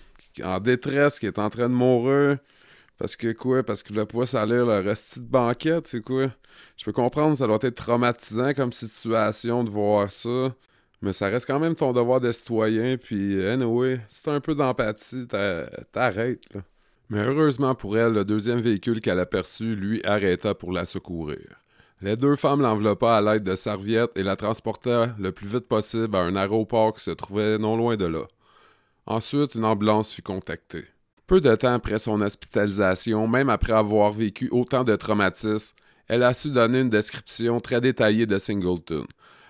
en 0.42 0.60
détresse, 0.60 1.18
qui 1.18 1.26
est 1.26 1.38
en 1.38 1.50
train 1.50 1.68
de 1.68 1.74
mourir. 1.74 2.38
Parce 2.98 3.16
que 3.16 3.32
quoi? 3.32 3.62
Parce 3.62 3.82
qu'il 3.82 3.94
voulait 3.94 4.06
pas 4.06 4.26
salir 4.26 4.64
le 4.66 4.78
reste 4.78 5.18
de 5.18 5.24
banquette, 5.24 5.88
c'est 5.88 6.02
quoi? 6.02 6.30
Je 6.76 6.84
peux 6.84 6.92
comprendre, 6.92 7.36
ça 7.36 7.46
doit 7.46 7.58
être 7.62 7.74
traumatisant 7.74 8.52
comme 8.52 8.72
situation 8.72 9.64
de 9.64 9.70
voir 9.70 10.12
ça. 10.12 10.54
Mais 11.00 11.12
ça 11.12 11.26
reste 11.26 11.46
quand 11.46 11.58
même 11.58 11.74
ton 11.74 11.92
devoir 11.92 12.20
de 12.20 12.30
citoyen, 12.30 12.96
puis 12.96 13.44
anyway, 13.44 14.00
si 14.08 14.22
t'as 14.22 14.34
un 14.34 14.40
peu 14.40 14.54
d'empathie, 14.54 15.26
t'arrêtes, 15.90 16.54
là. 16.54 16.60
Mais 17.10 17.18
heureusement 17.18 17.74
pour 17.74 17.98
elle, 17.98 18.12
le 18.12 18.24
deuxième 18.24 18.60
véhicule 18.60 19.00
qu'elle 19.00 19.18
aperçut, 19.18 19.74
lui, 19.74 20.00
arrêta 20.04 20.54
pour 20.54 20.72
la 20.72 20.86
secourir. 20.86 21.61
Les 22.02 22.16
deux 22.16 22.34
femmes 22.34 22.62
l'enveloppa 22.62 23.16
à 23.16 23.20
l'aide 23.20 23.44
de 23.44 23.54
serviettes 23.54 24.10
et 24.16 24.24
la 24.24 24.34
transporta 24.34 25.14
le 25.20 25.30
plus 25.30 25.46
vite 25.46 25.68
possible 25.68 26.16
à 26.16 26.22
un 26.22 26.34
aéroport 26.34 26.94
qui 26.94 27.04
se 27.04 27.12
trouvait 27.12 27.58
non 27.58 27.76
loin 27.76 27.96
de 27.96 28.06
là. 28.06 28.24
Ensuite, 29.06 29.54
une 29.54 29.64
ambulance 29.64 30.12
fut 30.12 30.22
contactée. 30.22 30.84
Peu 31.28 31.40
de 31.40 31.54
temps 31.54 31.74
après 31.74 32.00
son 32.00 32.20
hospitalisation, 32.20 33.28
même 33.28 33.48
après 33.48 33.72
avoir 33.72 34.10
vécu 34.10 34.48
autant 34.50 34.82
de 34.82 34.96
traumatismes, 34.96 35.76
elle 36.08 36.24
a 36.24 36.34
su 36.34 36.50
donner 36.50 36.80
une 36.80 36.90
description 36.90 37.60
très 37.60 37.80
détaillée 37.80 38.26
de 38.26 38.36
Singleton, 38.36 39.06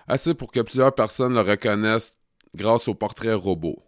assez 0.07 0.35
pour 0.35 0.51
que 0.51 0.59
plusieurs 0.59 0.93
personnes 0.93 1.33
le 1.33 1.41
reconnaissent 1.41 2.19
grâce 2.55 2.87
au 2.87 2.93
portrait 2.93 3.33
robot. 3.33 3.81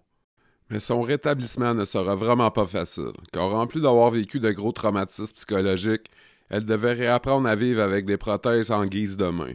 Mais 0.71 0.79
son 0.79 1.03
rétablissement 1.03 1.75
ne 1.75 1.85
sera 1.85 2.15
vraiment 2.15 2.49
pas 2.49 2.65
facile, 2.65 3.13
car 3.31 3.53
en 3.53 3.67
plus 3.67 3.81
d'avoir 3.81 4.09
vécu 4.09 4.39
de 4.39 4.49
gros 4.49 4.71
traumatismes 4.71 5.35
psychologiques, 5.35 6.09
elle 6.49 6.65
devait 6.65 6.93
réapprendre 6.93 7.47
à 7.47 7.55
vivre 7.55 7.81
avec 7.81 8.05
des 8.05 8.17
prothèses 8.17 8.71
en 8.71 8.85
guise 8.85 9.17
de 9.17 9.27
main. 9.27 9.53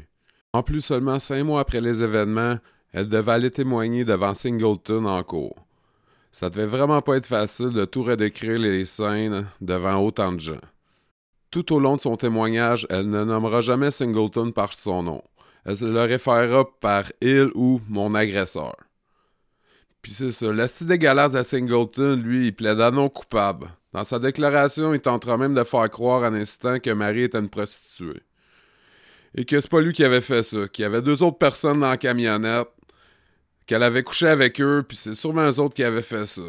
En 0.53 0.63
plus, 0.63 0.81
seulement 0.81 1.19
cinq 1.19 1.45
mois 1.45 1.61
après 1.61 1.81
les 1.81 2.03
événements, 2.03 2.59
elle 2.93 3.09
devait 3.09 3.33
aller 3.33 3.51
témoigner 3.51 4.05
devant 4.05 4.35
Singleton 4.35 5.07
en 5.07 5.23
cours. 5.23 5.57
Ça 6.33 6.51
devait 6.51 6.67
vraiment 6.67 7.03
pas 7.03 7.17
être 7.17 7.27
facile 7.27 7.71
de 7.71 7.85
tout 7.85 8.03
redécrire 8.03 8.59
les 8.59 8.85
scènes 8.85 9.47
devant 9.61 9.99
autant 9.99 10.33
de 10.33 10.41
gens. 10.41 10.61
Tout 11.51 11.75
au 11.75 11.81
long 11.81 11.97
de 11.97 12.01
son 12.01 12.17
témoignage, 12.17 12.87
elle 12.91 13.11
ne 13.11 13.25
nommera 13.25 13.61
jamais 13.61 13.91
Singleton 13.91 14.53
par 14.53 14.73
son 14.73 15.03
nom. 15.03 15.23
Elle 15.65 15.77
se 15.77 15.85
le 15.85 16.01
référera 16.01 16.65
par 16.81 17.05
il 17.21 17.51
ou 17.55 17.81
mon 17.89 18.15
agresseur. 18.15 18.77
Puis 20.03 20.13
c'est 20.13 20.33
ça, 20.33 20.53
l'asti 20.53 20.85
dégueulasse 20.85 21.35
à 21.35 21.45
Singleton, 21.45 22.21
lui, 22.21 22.47
il 22.47 22.55
plaida 22.55 22.91
non 22.91 23.09
coupable. 23.09 23.69
Dans 23.93 24.05
sa 24.05 24.19
déclaration, 24.19 24.95
il 24.95 25.01
tentera 25.01 25.37
même 25.37 25.55
de 25.55 25.65
faire 25.65 25.91
croire 25.91 26.25
un 26.25 26.35
instant 26.35 26.79
que 26.79 26.91
Marie 26.91 27.25
était 27.25 27.39
une 27.39 27.49
prostituée. 27.51 28.23
Et 29.35 29.45
que 29.45 29.61
c'est 29.61 29.71
pas 29.71 29.81
lui 29.81 29.93
qui 29.93 30.05
avait 30.05 30.21
fait 30.21 30.43
ça, 30.43 30.69
qu'il 30.69 30.83
y 30.83 30.87
avait 30.87 31.03
deux 31.03 31.23
autres 31.23 31.39
personnes 31.39 31.81
dans 31.81 31.91
la 31.91 31.97
camionnette, 31.97 32.69
qu'elle 33.67 33.83
avait 33.83 34.03
couché 34.03 34.29
avec 34.29 34.61
eux, 34.61 34.85
puis 34.87 34.97
c'est 34.97 35.15
sûrement 35.15 35.49
eux 35.49 35.61
autres 35.61 35.75
qui 35.75 35.85
avaient 35.85 36.03
fait 36.03 36.27
ça. 36.27 36.43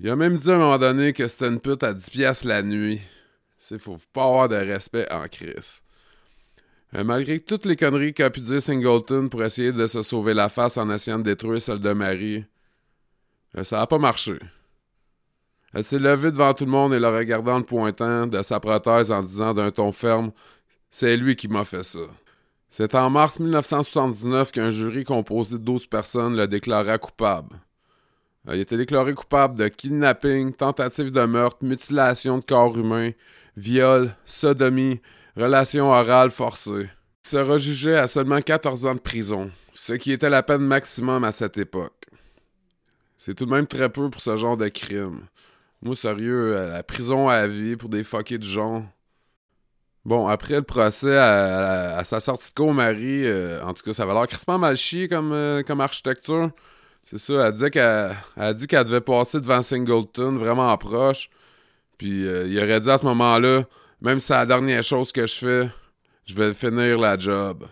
Il 0.00 0.08
a 0.08 0.16
même 0.16 0.36
dit 0.36 0.50
à 0.50 0.54
un 0.54 0.58
moment 0.58 0.78
donné 0.78 1.12
que 1.12 1.28
c'était 1.28 1.48
une 1.48 1.60
pute 1.60 1.82
à 1.82 1.92
10 1.92 2.10
piastres 2.10 2.46
la 2.46 2.62
nuit. 2.62 3.00
C'est 3.58 3.78
faut 3.78 3.96
pas 4.12 4.24
avoir 4.24 4.48
de 4.48 4.56
respect 4.56 5.10
en 5.10 5.28
crise. 5.28 5.82
Euh, 6.94 7.04
malgré 7.04 7.40
toutes 7.40 7.64
les 7.64 7.76
conneries 7.76 8.12
qu'a 8.12 8.30
pu 8.30 8.40
dire 8.40 8.60
Singleton 8.60 9.28
pour 9.28 9.42
essayer 9.44 9.72
de 9.72 9.86
se 9.86 10.02
sauver 10.02 10.34
la 10.34 10.48
face 10.48 10.76
en 10.76 10.90
essayant 10.90 11.18
de 11.18 11.24
détruire 11.24 11.60
celle 11.60 11.80
de 11.80 11.92
Marie, 11.92 12.44
euh, 13.56 13.64
ça 13.64 13.80
a 13.80 13.86
pas 13.86 13.98
marché. 13.98 14.38
Elle 15.74 15.84
s'est 15.84 15.98
levée 15.98 16.30
devant 16.30 16.52
tout 16.52 16.64
le 16.64 16.70
monde 16.70 16.92
et 16.92 16.98
le 16.98 17.08
regardant 17.08 17.58
le 17.58 17.64
pointant 17.64 18.26
de 18.26 18.42
sa 18.42 18.60
prothèse 18.60 19.10
en 19.10 19.22
disant 19.22 19.54
d'un 19.54 19.70
ton 19.70 19.92
ferme 19.92 20.32
C'est 20.90 21.16
lui 21.16 21.36
qui 21.36 21.48
m'a 21.48 21.64
fait 21.64 21.82
ça. 21.82 22.00
C'est 22.68 22.94
en 22.94 23.10
mars 23.10 23.38
1979 23.38 24.52
qu'un 24.52 24.70
jury 24.70 25.04
composé 25.04 25.58
de 25.58 25.62
12 25.62 25.86
personnes 25.86 26.36
le 26.36 26.46
déclara 26.46 26.98
coupable. 26.98 27.56
Euh, 28.48 28.56
il 28.56 28.60
était 28.60 28.76
déclaré 28.76 29.14
coupable 29.14 29.58
de 29.58 29.68
kidnapping, 29.68 30.52
tentative 30.52 31.12
de 31.12 31.24
meurtre, 31.24 31.58
mutilation 31.62 32.38
de 32.38 32.44
corps 32.44 32.76
humain, 32.78 33.10
viol, 33.56 34.14
sodomie, 34.24 35.00
relation 35.36 35.90
orale 35.90 36.30
forcée. 36.30 36.88
Il 37.24 37.28
sera 37.28 37.58
jugé 37.58 37.94
à 37.94 38.06
seulement 38.06 38.40
14 38.40 38.86
ans 38.86 38.94
de 38.94 39.00
prison, 39.00 39.50
ce 39.74 39.92
qui 39.92 40.12
était 40.12 40.30
la 40.30 40.42
peine 40.42 40.62
maximum 40.62 41.24
à 41.24 41.32
cette 41.32 41.56
époque. 41.58 42.06
C'est 43.16 43.34
tout 43.34 43.46
de 43.46 43.52
même 43.52 43.66
très 43.66 43.88
peu 43.88 44.10
pour 44.10 44.20
ce 44.20 44.36
genre 44.36 44.56
de 44.56 44.68
crime. 44.68 45.20
Moi, 45.82 45.96
sérieux, 45.96 46.56
euh, 46.56 46.72
la 46.72 46.82
prison 46.82 47.28
à 47.28 47.46
vie 47.46 47.76
pour 47.76 47.88
des 47.88 48.04
fuckés 48.04 48.38
de 48.38 48.44
gens. 48.44 48.86
Bon, 50.04 50.26
après 50.26 50.54
le 50.54 50.62
procès, 50.62 51.16
à, 51.16 52.02
sa 52.04 52.20
sortie 52.20 52.50
de 52.50 52.54
cour, 52.54 52.74
Marie, 52.74 53.26
euh, 53.26 53.62
en 53.64 53.72
tout 53.72 53.84
cas, 53.84 53.92
ça 53.92 54.06
va 54.06 54.14
l'air 54.14 54.26
crispement 54.26 54.58
mal 54.58 54.76
chier 54.76 55.08
comme, 55.08 55.32
euh, 55.32 55.62
comme 55.62 55.80
architecture. 55.80 56.50
C'est 57.02 57.18
ça, 57.18 57.46
elle 57.46 57.52
disait 57.52 57.70
qu'elle 57.70 58.16
a 58.36 58.52
dit 58.54 58.66
qu'elle 58.66 58.84
devait 58.84 59.00
passer 59.00 59.40
devant 59.40 59.62
Singleton 59.62 60.38
vraiment 60.38 60.76
proche. 60.78 61.30
Puis 61.98 62.22
il 62.22 62.58
aurait 62.58 62.80
dit 62.80 62.90
à 62.90 62.98
ce 62.98 63.04
moment-là 63.06 63.64
même 64.02 64.18
si 64.18 64.26
c'est 64.26 64.34
la 64.34 64.46
dernière 64.46 64.82
chose 64.82 65.12
que 65.12 65.26
je 65.26 65.34
fais, 65.34 65.70
je 66.26 66.34
vais 66.34 66.52
finir 66.54 66.98
la 66.98 67.16
job. 67.16 67.66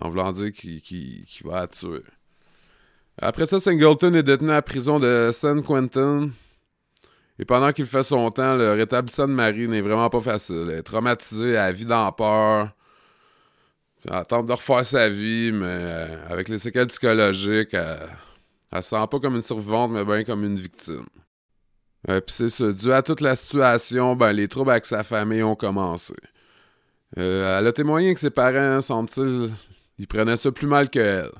En 0.00 0.08
voulant 0.08 0.32
dire 0.32 0.50
qu'il 0.50 1.26
va 1.44 1.60
la 1.60 1.66
tuer. 1.68 2.02
Après 3.18 3.46
ça, 3.46 3.60
Singleton 3.60 4.14
est 4.14 4.22
détenu 4.22 4.50
à 4.50 4.54
la 4.54 4.62
prison 4.62 4.98
de 4.98 5.30
San 5.32 5.62
Quentin. 5.62 6.30
Et 7.38 7.44
pendant 7.44 7.72
qu'il 7.72 7.86
fait 7.86 8.02
son 8.02 8.30
temps, 8.30 8.54
le 8.54 8.72
rétablissement 8.72 9.28
de 9.28 9.32
Marie 9.32 9.68
n'est 9.68 9.82
vraiment 9.82 10.08
pas 10.08 10.20
facile. 10.20 10.68
Elle 10.70 10.78
est 10.78 10.82
traumatisée, 10.82 11.52
elle 11.52 11.74
vit 11.74 11.84
dans 11.84 12.10
peur. 12.12 12.70
Elle 14.10 14.26
tente 14.26 14.46
de 14.46 14.52
refaire 14.52 14.84
sa 14.84 15.08
vie, 15.08 15.50
mais 15.52 15.66
euh, 15.66 16.26
avec 16.28 16.48
les 16.48 16.58
séquelles 16.58 16.86
psychologiques, 16.86 17.74
elle, 17.74 18.08
elle 18.72 18.82
se 18.82 18.90
sent 18.90 19.06
pas 19.10 19.18
comme 19.20 19.36
une 19.36 19.42
survivante, 19.42 19.90
mais 19.90 20.04
bien 20.04 20.24
comme 20.24 20.44
une 20.44 20.56
victime. 20.56 21.06
Euh, 22.08 22.20
Puis 22.20 22.34
c'est 22.34 22.48
ça, 22.48 22.72
dû 22.72 22.92
à 22.92 23.02
toute 23.02 23.20
la 23.20 23.34
situation, 23.34 24.14
ben, 24.14 24.32
les 24.32 24.48
troubles 24.48 24.70
avec 24.70 24.86
sa 24.86 25.02
famille 25.02 25.42
ont 25.42 25.56
commencé. 25.56 26.14
Euh, 27.18 27.58
elle 27.58 27.66
a 27.66 27.72
témoigné 27.72 28.14
que 28.14 28.20
ses 28.20 28.30
parents, 28.30 28.80
semble-t-il, 28.80 29.50
ils 29.98 30.06
prenaient 30.06 30.36
ça 30.36 30.52
plus 30.52 30.66
mal 30.66 30.88
qu'elle. 30.88 31.30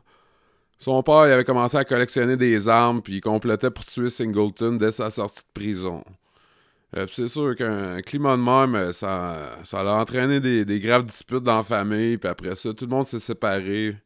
Son 0.78 1.02
père 1.02 1.14
avait 1.14 1.44
commencé 1.44 1.76
à 1.76 1.84
collectionner 1.84 2.36
des 2.36 2.68
armes, 2.68 3.02
puis 3.02 3.16
il 3.16 3.20
complétait 3.20 3.70
pour 3.70 3.86
tuer 3.86 4.10
Singleton 4.10 4.76
dès 4.78 4.92
sa 4.92 5.10
sortie 5.10 5.42
de 5.42 5.60
prison. 5.60 6.04
Euh, 6.96 7.06
c'est 7.10 7.28
sûr 7.28 7.54
qu'un 7.56 8.00
climat 8.02 8.36
de 8.36 8.76
euh, 8.76 8.92
ça, 8.92 9.58
a 9.72 10.00
entraîné 10.00 10.40
des, 10.40 10.80
graves 10.80 11.04
disputes 11.04 11.42
dans 11.42 11.58
la 11.58 11.62
famille, 11.62 12.18
puis 12.18 12.28
après 12.28 12.56
ça, 12.56 12.72
tout 12.72 12.84
le 12.84 12.90
monde 12.90 13.06
s'est 13.06 13.18
séparé. 13.18 13.96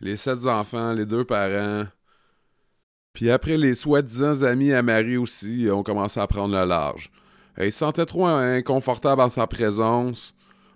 Les 0.00 0.16
sept 0.16 0.46
enfants, 0.46 0.92
les 0.92 1.06
deux 1.06 1.24
parents. 1.24 1.86
Puis 3.14 3.30
après, 3.30 3.56
les 3.56 3.74
soi-disant 3.74 4.42
amis 4.42 4.72
à 4.72 4.82
Marie 4.82 5.16
aussi 5.16 5.68
ont 5.72 5.82
commencé 5.82 6.20
à 6.20 6.26
prendre 6.26 6.54
le 6.54 6.66
large. 6.66 7.10
Ils 7.58 7.72
se 7.72 7.78
sentaient 7.78 8.04
trop 8.04 8.26
inconfortables 8.26 9.22
en 9.22 9.30
sa 9.30 9.46
présence. 9.46 10.34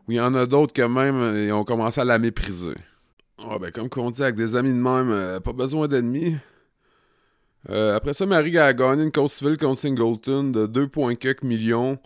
Il 0.08 0.14
y 0.14 0.20
en 0.20 0.34
a 0.34 0.46
d'autres 0.46 0.72
que 0.72 0.82
même 0.82 1.36
ils 1.36 1.52
ont 1.52 1.64
commencé 1.64 2.00
à 2.00 2.04
la 2.04 2.18
mépriser. 2.18 2.74
Oh, 3.42 3.58
ben, 3.58 3.70
comme 3.70 3.88
qu'on 3.88 4.10
dit 4.10 4.22
avec 4.22 4.36
des 4.36 4.54
amis 4.54 4.70
de 4.70 4.74
même, 4.74 5.10
euh, 5.10 5.40
pas 5.40 5.52
besoin 5.52 5.88
d'ennemis. 5.88 6.36
Euh, 7.68 7.96
après 7.96 8.12
ça, 8.14 8.26
Marie 8.26 8.58
a 8.58 8.72
gagné 8.72 9.02
une 9.02 9.12
cause 9.12 9.32
civile 9.32 9.56
contre 9.56 9.80
Singleton 9.80 10.52
de 10.52 10.66
2,4 10.66 11.44
millions. 11.44 11.98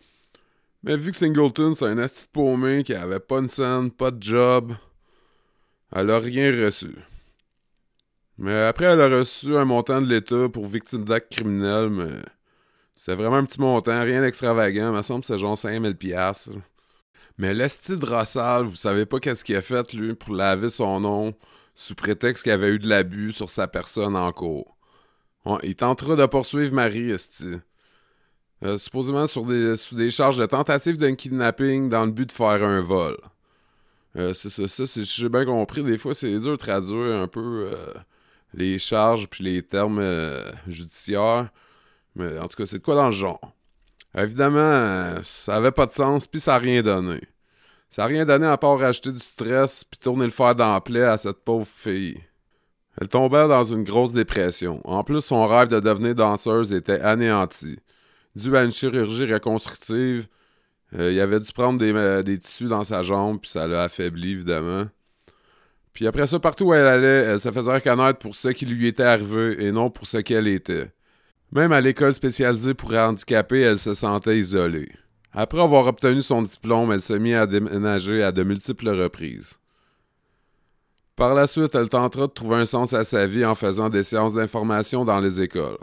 Mais 0.82 0.96
vu 0.96 1.10
que 1.10 1.16
Singleton, 1.16 1.74
c'est 1.74 1.86
un 1.86 1.98
asti 1.98 2.26
paumé 2.32 2.82
qui 2.84 2.94
avait 2.94 3.20
pas 3.20 3.40
de 3.40 3.48
scène, 3.48 3.90
pas 3.90 4.10
de 4.10 4.22
job, 4.22 4.74
elle 5.92 6.10
a 6.10 6.18
rien 6.18 6.50
reçu. 6.64 6.94
Mais 8.38 8.62
après, 8.64 8.86
elle 8.86 9.00
a 9.00 9.08
reçu 9.08 9.56
un 9.56 9.64
montant 9.64 10.00
de 10.02 10.06
l'État 10.08 10.48
pour 10.48 10.66
victime 10.66 11.04
d'actes 11.04 11.32
criminels, 11.32 11.90
mais 11.90 12.10
c'est 12.94 13.14
vraiment 13.14 13.36
un 13.36 13.44
petit 13.44 13.60
montant, 13.60 14.02
rien 14.02 14.20
d'extravagant. 14.22 14.92
Il 14.92 14.96
me 14.96 15.02
semble 15.02 15.20
que 15.20 15.26
c'est 15.26 15.38
genre 15.38 15.56
5000 15.56 15.96
pièces. 15.96 16.50
Mais 17.38 17.54
l'esti 17.54 17.96
de 17.96 18.06
Rossal, 18.06 18.64
vous 18.64 18.76
savez 18.76 19.06
pas 19.06 19.20
qu'est-ce 19.20 19.44
qu'il 19.44 19.56
a 19.56 19.62
fait, 19.62 19.92
lui, 19.92 20.14
pour 20.14 20.34
laver 20.34 20.68
son 20.68 21.00
nom 21.00 21.34
sous 21.74 21.94
prétexte 21.94 22.44
qu'il 22.44 22.52
avait 22.52 22.70
eu 22.70 22.78
de 22.78 22.88
l'abus 22.88 23.32
sur 23.32 23.50
sa 23.50 23.66
personne 23.66 24.16
en 24.16 24.32
cours. 24.32 24.76
il 25.62 25.76
tentera 25.76 26.16
de 26.16 26.26
poursuivre 26.26 26.72
Marie, 26.74 27.10
esti. 27.10 27.54
Euh, 28.64 28.78
supposément 28.78 29.26
sur 29.26 29.44
des, 29.44 29.76
sous 29.76 29.94
des 29.96 30.10
charges 30.10 30.38
de 30.38 30.46
tentative 30.46 30.96
d'un 30.96 31.14
kidnapping 31.14 31.88
dans 31.90 32.06
le 32.06 32.12
but 32.12 32.26
de 32.26 32.32
faire 32.32 32.62
un 32.62 32.80
vol. 32.80 33.16
Euh, 34.16 34.32
c'est 34.32 34.48
ça, 34.48 34.68
ça 34.68 35.02
j'ai 35.02 35.28
bien 35.28 35.44
compris, 35.44 35.82
des 35.82 35.98
fois 35.98 36.14
c'est 36.14 36.38
dur 36.38 36.52
de 36.52 36.56
traduire 36.56 37.16
un 37.16 37.26
peu 37.26 37.70
euh, 37.72 37.94
les 38.54 38.78
charges 38.78 39.28
puis 39.28 39.44
les 39.44 39.62
termes 39.62 39.98
euh, 39.98 40.42
judiciaires. 40.68 41.50
Mais 42.14 42.38
en 42.38 42.46
tout 42.48 42.56
cas, 42.56 42.66
c'est 42.66 42.78
de 42.78 42.82
quoi 42.82 42.94
dans 42.94 43.08
le 43.08 43.12
genre. 43.12 43.52
Évidemment, 44.16 44.58
euh, 44.58 45.20
ça 45.22 45.56
avait 45.56 45.72
pas 45.72 45.86
de 45.86 45.94
sens, 45.94 46.26
puis 46.26 46.40
ça 46.40 46.54
a 46.54 46.58
rien 46.58 46.82
donné. 46.82 47.20
Ça 47.90 48.04
a 48.04 48.06
rien 48.06 48.24
donné 48.24 48.46
à 48.46 48.56
part 48.56 48.78
rajouter 48.78 49.12
du 49.12 49.20
stress 49.20 49.84
puis 49.84 49.98
tourner 49.98 50.24
le 50.24 50.30
fer 50.30 50.54
dans 50.54 50.72
la 50.72 50.80
plaie 50.80 51.04
à 51.04 51.16
cette 51.16 51.44
pauvre 51.44 51.66
fille. 51.66 52.20
Elle 53.00 53.08
tombait 53.08 53.48
dans 53.48 53.64
une 53.64 53.82
grosse 53.82 54.12
dépression. 54.12 54.80
En 54.84 55.02
plus, 55.02 55.20
son 55.20 55.46
rêve 55.46 55.68
de 55.68 55.80
devenir 55.80 56.14
danseuse 56.14 56.72
était 56.72 57.00
anéanti. 57.00 57.78
Dû 58.36 58.56
à 58.56 58.62
une 58.62 58.72
chirurgie 58.72 59.32
reconstructive, 59.32 60.28
euh, 60.96 61.10
il 61.12 61.20
avait 61.20 61.40
dû 61.40 61.52
prendre 61.52 61.78
des, 61.78 62.22
des 62.22 62.38
tissus 62.38 62.66
dans 62.66 62.84
sa 62.84 63.02
jambe, 63.02 63.40
puis 63.40 63.50
ça 63.50 63.66
l'a 63.66 63.84
affaibli, 63.84 64.32
évidemment. 64.32 64.86
Puis 65.92 66.06
après 66.06 66.26
ça, 66.26 66.38
partout 66.40 66.66
où 66.66 66.74
elle 66.74 66.86
allait, 66.86 67.24
elle 67.24 67.40
se 67.40 67.50
faisait 67.50 67.72
reconnaître 67.72 68.18
pour 68.18 68.34
ce 68.34 68.48
qui 68.48 68.66
lui 68.66 68.88
était 68.88 69.04
arrivé 69.04 69.64
et 69.64 69.72
non 69.72 69.90
pour 69.90 70.06
ce 70.06 70.18
qu'elle 70.18 70.48
était. 70.48 70.92
Même 71.54 71.70
à 71.70 71.80
l'école 71.80 72.12
spécialisée 72.12 72.74
pour 72.74 72.92
handicapés, 72.92 73.60
elle 73.60 73.78
se 73.78 73.94
sentait 73.94 74.38
isolée. 74.38 74.90
Après 75.32 75.60
avoir 75.60 75.86
obtenu 75.86 76.20
son 76.20 76.42
diplôme, 76.42 76.90
elle 76.90 77.00
s'est 77.00 77.20
mise 77.20 77.36
à 77.36 77.46
déménager 77.46 78.24
à 78.24 78.32
de 78.32 78.42
multiples 78.42 78.88
reprises. 78.88 79.60
Par 81.14 81.32
la 81.32 81.46
suite, 81.46 81.76
elle 81.76 81.88
tentera 81.88 82.26
de 82.26 82.32
trouver 82.32 82.56
un 82.56 82.64
sens 82.64 82.92
à 82.92 83.04
sa 83.04 83.28
vie 83.28 83.44
en 83.44 83.54
faisant 83.54 83.88
des 83.88 84.02
séances 84.02 84.34
d'information 84.34 85.04
dans 85.04 85.20
les 85.20 85.40
écoles, 85.40 85.78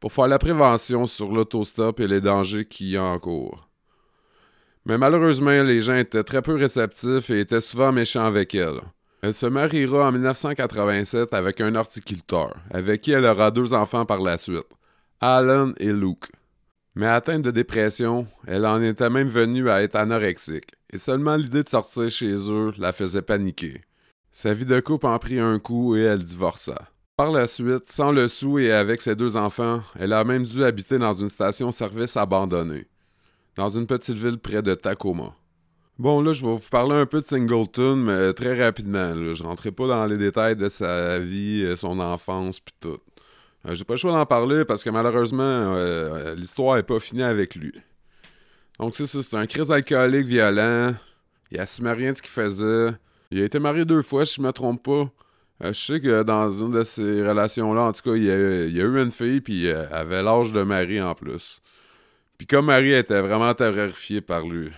pour 0.00 0.10
faire 0.10 0.26
la 0.26 0.38
prévention 0.38 1.04
sur 1.04 1.30
l'autostop 1.32 2.00
et 2.00 2.08
les 2.08 2.22
dangers 2.22 2.64
qui 2.64 2.92
y 2.92 2.96
a 2.96 3.02
en 3.02 3.18
cours. 3.18 3.68
Mais 4.86 4.96
malheureusement, 4.96 5.50
les 5.50 5.82
gens 5.82 5.96
étaient 5.96 6.24
très 6.24 6.40
peu 6.40 6.54
réceptifs 6.54 7.28
et 7.28 7.40
étaient 7.40 7.60
souvent 7.60 7.92
méchants 7.92 8.24
avec 8.24 8.54
elle. 8.54 8.80
Elle 9.20 9.34
se 9.34 9.44
mariera 9.44 10.08
en 10.08 10.12
1987 10.12 11.34
avec 11.34 11.60
un 11.60 11.74
horticulteur, 11.74 12.54
avec 12.70 13.02
qui 13.02 13.12
elle 13.12 13.26
aura 13.26 13.50
deux 13.50 13.74
enfants 13.74 14.06
par 14.06 14.20
la 14.20 14.38
suite, 14.38 14.64
Alan 15.22 15.74
et 15.78 15.92
Luke. 15.92 16.32
Mais 16.94 17.06
atteinte 17.06 17.42
de 17.42 17.50
dépression, 17.50 18.26
elle 18.46 18.64
en 18.64 18.80
était 18.80 19.10
même 19.10 19.28
venue 19.28 19.68
à 19.68 19.82
être 19.82 19.96
anorexique, 19.96 20.70
et 20.90 20.98
seulement 20.98 21.36
l'idée 21.36 21.62
de 21.62 21.68
sortir 21.68 22.08
chez 22.08 22.34
eux 22.50 22.72
la 22.78 22.94
faisait 22.94 23.20
paniquer. 23.20 23.82
Sa 24.32 24.54
vie 24.54 24.64
de 24.64 24.80
couple 24.80 25.04
en 25.04 25.18
prit 25.18 25.38
un 25.38 25.58
coup 25.58 25.94
et 25.94 26.00
elle 26.00 26.24
divorça. 26.24 26.88
Par 27.18 27.32
la 27.32 27.46
suite, 27.46 27.92
sans 27.92 28.12
le 28.12 28.28
sou 28.28 28.58
et 28.58 28.72
avec 28.72 29.02
ses 29.02 29.14
deux 29.14 29.36
enfants, 29.36 29.82
elle 29.98 30.14
a 30.14 30.24
même 30.24 30.46
dû 30.46 30.64
habiter 30.64 30.96
dans 30.96 31.12
une 31.12 31.28
station-service 31.28 32.16
abandonnée, 32.16 32.86
dans 33.56 33.68
une 33.68 33.86
petite 33.86 34.16
ville 34.16 34.38
près 34.38 34.62
de 34.62 34.74
Tacoma. 34.74 35.34
Bon, 35.98 36.22
là, 36.22 36.32
je 36.32 36.42
vais 36.42 36.56
vous 36.56 36.70
parler 36.70 36.94
un 36.94 37.04
peu 37.04 37.20
de 37.20 37.26
Singleton, 37.26 37.96
mais 37.96 38.32
très 38.32 38.58
rapidement. 38.64 39.12
Là. 39.14 39.34
Je 39.34 39.42
rentrerai 39.42 39.70
pas 39.70 39.86
dans 39.86 40.06
les 40.06 40.16
détails 40.16 40.56
de 40.56 40.70
sa 40.70 41.18
vie, 41.18 41.62
euh, 41.62 41.76
son 41.76 41.98
enfance, 41.98 42.58
puis 42.58 42.74
tout. 42.80 43.00
Euh, 43.66 43.74
J'ai 43.74 43.84
pas 43.84 43.94
le 43.94 43.98
choix 43.98 44.12
d'en 44.12 44.26
parler 44.26 44.64
parce 44.64 44.82
que 44.82 44.90
malheureusement, 44.90 45.42
euh, 45.42 46.34
l'histoire 46.34 46.78
est 46.78 46.82
pas 46.82 46.98
finie 46.98 47.22
avec 47.22 47.54
lui. 47.54 47.72
Donc 48.78 48.94
c'est 48.94 49.06
ça, 49.06 49.22
c'est 49.22 49.36
un 49.36 49.46
crise 49.46 49.70
alcoolique 49.70 50.26
violent. 50.26 50.94
Il 51.50 51.60
assumait 51.60 51.92
rien 51.92 52.12
de 52.12 52.16
ce 52.16 52.22
qu'il 52.22 52.30
faisait. 52.30 52.88
Il 53.30 53.40
a 53.42 53.44
été 53.44 53.58
marié 53.58 53.84
deux 53.84 54.02
fois, 54.02 54.24
si 54.24 54.36
je 54.36 54.42
me 54.42 54.52
trompe 54.52 54.82
pas. 54.82 55.10
Euh, 55.62 55.72
je 55.72 55.78
sais 55.78 56.00
que 56.00 56.22
dans 56.22 56.50
une 56.50 56.70
de 56.70 56.82
ces 56.84 57.22
relations-là, 57.22 57.82
en 57.82 57.92
tout 57.92 58.02
cas, 58.02 58.16
il 58.16 58.30
a, 58.30 58.64
il 58.64 58.80
a 58.80 58.84
eu 58.84 59.02
une 59.02 59.10
fille, 59.10 59.40
puis 59.40 59.66
elle 59.66 59.88
avait 59.92 60.22
l'âge 60.22 60.52
de 60.52 60.62
Marie 60.62 61.02
en 61.02 61.14
plus. 61.14 61.60
Puis 62.38 62.46
comme 62.46 62.66
Marie 62.66 62.94
était 62.94 63.20
vraiment 63.20 63.52
terrifiée 63.52 64.22
par 64.22 64.46
lui. 64.46 64.70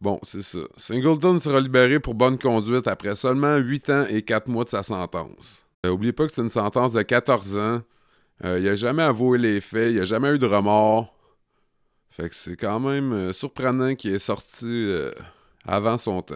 Bon, 0.00 0.20
c'est 0.22 0.42
ça. 0.42 0.60
Singleton 0.76 1.40
sera 1.40 1.58
libéré 1.58 1.98
pour 1.98 2.14
bonne 2.14 2.38
conduite 2.38 2.86
après 2.86 3.16
seulement 3.16 3.56
8 3.56 3.90
ans 3.90 4.04
et 4.08 4.22
4 4.22 4.46
mois 4.48 4.62
de 4.62 4.68
sa 4.68 4.84
sentence. 4.84 5.65
Euh, 5.86 5.90
oubliez 5.90 6.12
pas 6.12 6.26
que 6.26 6.32
c'est 6.32 6.42
une 6.42 6.48
sentence 6.48 6.92
de 6.92 7.02
14 7.02 7.56
ans. 7.56 7.82
Euh, 8.44 8.58
il 8.60 8.68
a 8.68 8.74
jamais 8.74 9.02
avoué 9.02 9.38
les 9.38 9.60
faits, 9.60 9.92
il 9.92 10.00
a 10.00 10.04
jamais 10.04 10.34
eu 10.34 10.38
de 10.38 10.46
remords. 10.46 11.14
Fait 12.10 12.28
que 12.28 12.34
c'est 12.34 12.56
quand 12.56 12.80
même 12.80 13.12
euh, 13.12 13.32
surprenant 13.32 13.94
qu'il 13.94 14.14
est 14.14 14.18
sorti 14.18 14.66
euh, 14.66 15.10
avant 15.66 15.98
son 15.98 16.22
temps. 16.22 16.34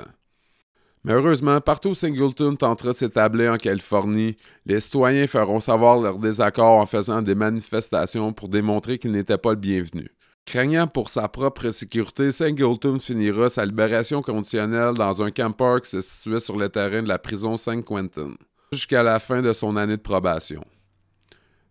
Mais 1.04 1.14
heureusement, 1.14 1.60
partout 1.62 1.90
où 1.90 1.94
Singleton 1.94 2.56
tentera 2.56 2.90
de 2.90 2.96
s'établir 2.96 3.52
en 3.52 3.56
Californie, 3.56 4.36
les 4.66 4.80
citoyens 4.80 5.26
feront 5.26 5.60
savoir 5.60 5.98
leur 5.98 6.18
désaccord 6.18 6.78
en 6.78 6.84
faisant 6.84 7.22
des 7.22 7.34
manifestations 7.34 8.34
pour 8.34 8.50
démontrer 8.50 8.98
qu'il 8.98 9.12
n'était 9.12 9.38
pas 9.38 9.50
le 9.50 9.56
bienvenu. 9.56 10.10
Craignant 10.44 10.86
pour 10.86 11.08
sa 11.08 11.28
propre 11.28 11.70
sécurité, 11.70 12.32
Singleton 12.32 12.98
finira 12.98 13.48
sa 13.48 13.64
libération 13.64 14.20
conditionnelle 14.20 14.94
dans 14.94 15.22
un 15.22 15.30
camper 15.30 15.78
qui 15.82 15.90
se 15.90 16.00
situait 16.02 16.40
sur 16.40 16.58
le 16.58 16.68
terrain 16.68 17.02
de 17.02 17.08
la 17.08 17.18
prison 17.18 17.56
San 17.56 17.82
Quentin, 17.82 18.34
jusqu'à 18.72 19.02
la 19.02 19.18
fin 19.18 19.42
de 19.42 19.52
son 19.52 19.76
année 19.76 19.96
de 19.96 20.02
probation. 20.02 20.64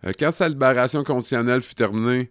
Euh, 0.05 0.11
Quand 0.19 0.31
sa 0.31 0.49
libération 0.49 1.01
conditionnelle 1.05 1.61
fut 1.61 1.75
terminée, 1.75 2.29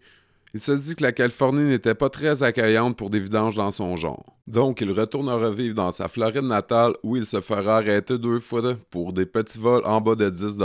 il 0.52 0.60
se 0.60 0.72
dit 0.72 0.94
que 0.94 1.02
la 1.02 1.12
Californie 1.12 1.64
n'était 1.64 1.94
pas 1.94 2.10
très 2.10 2.42
accueillante 2.42 2.96
pour 2.96 3.08
des 3.08 3.18
vidanges 3.18 3.54
dans 3.54 3.70
son 3.70 3.96
genre. 3.96 4.36
Donc, 4.46 4.82
il 4.82 4.90
retournera 4.92 5.50
vivre 5.50 5.74
dans 5.74 5.90
sa 5.90 6.08
Floride 6.08 6.44
natale 6.44 6.92
où 7.02 7.16
il 7.16 7.24
se 7.24 7.40
fera 7.40 7.78
arrêter 7.78 8.18
deux 8.18 8.40
fois 8.40 8.74
pour 8.90 9.14
des 9.14 9.24
petits 9.24 9.58
vols 9.58 9.84
en 9.86 10.02
bas 10.02 10.14
de 10.14 10.28
10 10.28 10.56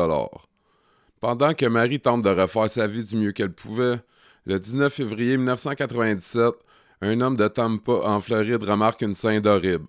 Pendant 1.22 1.53
que 1.53 1.65
Marie 1.65 2.01
tente 2.01 2.24
de 2.24 2.29
refaire 2.29 2.69
sa 2.69 2.88
vie 2.88 3.05
du 3.05 3.15
mieux 3.15 3.31
qu'elle 3.31 3.53
pouvait, 3.53 4.01
le 4.45 4.60
19 4.60 4.93
février 4.93 5.38
1997, 5.38 6.53
un 7.01 7.22
homme 7.22 7.38
de 7.38 7.48
Tampa 7.48 7.93
en 8.03 8.19
Floride 8.19 8.63
remarque 8.63 9.01
une 9.01 9.15
scène 9.15 9.48
horrible. 9.48 9.88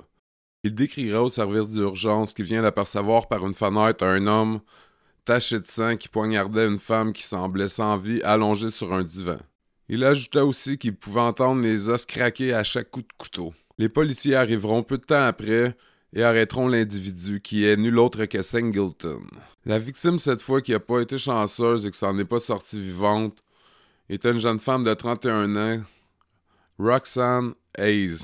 Il 0.64 0.74
décrira 0.74 1.22
au 1.22 1.28
service 1.28 1.68
d'urgence 1.68 2.32
qu'il 2.32 2.46
vient 2.46 2.62
d'apercevoir 2.62 3.28
par 3.28 3.46
une 3.46 3.52
fenêtre 3.52 4.02
un 4.02 4.26
homme 4.26 4.60
taché 5.26 5.60
de 5.60 5.66
sang 5.66 5.96
qui 5.96 6.08
poignardait 6.08 6.66
une 6.66 6.78
femme 6.78 7.12
qui 7.12 7.22
semblait 7.22 7.68
sans 7.68 7.98
vie 7.98 8.22
allongée 8.22 8.70
sur 8.70 8.92
un 8.94 9.04
divan. 9.04 9.38
Il 9.90 10.02
ajouta 10.04 10.44
aussi 10.44 10.78
qu'il 10.78 10.96
pouvait 10.96 11.20
entendre 11.20 11.60
les 11.60 11.90
os 11.90 12.06
craquer 12.06 12.54
à 12.54 12.64
chaque 12.64 12.90
coup 12.90 13.02
de 13.02 13.12
couteau. 13.18 13.52
Les 13.76 13.90
policiers 13.90 14.36
arriveront 14.36 14.82
peu 14.82 14.96
de 14.96 15.04
temps 15.04 15.26
après 15.26 15.76
et 16.14 16.22
arrêteront 16.22 16.68
l'individu 16.68 17.42
qui 17.42 17.66
est 17.66 17.76
nul 17.76 17.98
autre 17.98 18.24
que 18.24 18.40
Singleton. 18.40 19.22
La 19.66 19.78
victime 19.78 20.18
cette 20.18 20.40
fois 20.40 20.62
qui 20.62 20.72
n'a 20.72 20.80
pas 20.80 21.00
été 21.00 21.18
chanceuse 21.18 21.84
et 21.84 21.90
qui 21.90 21.98
s'en 21.98 22.18
est 22.18 22.24
pas 22.24 22.38
sortie 22.38 22.80
vivante 22.80 23.42
était 24.08 24.30
une 24.30 24.38
jeune 24.38 24.58
femme 24.58 24.84
de 24.84 24.94
31 24.94 25.56
ans, 25.56 25.82
Roxanne 26.78 27.52
Hayes, 27.76 28.18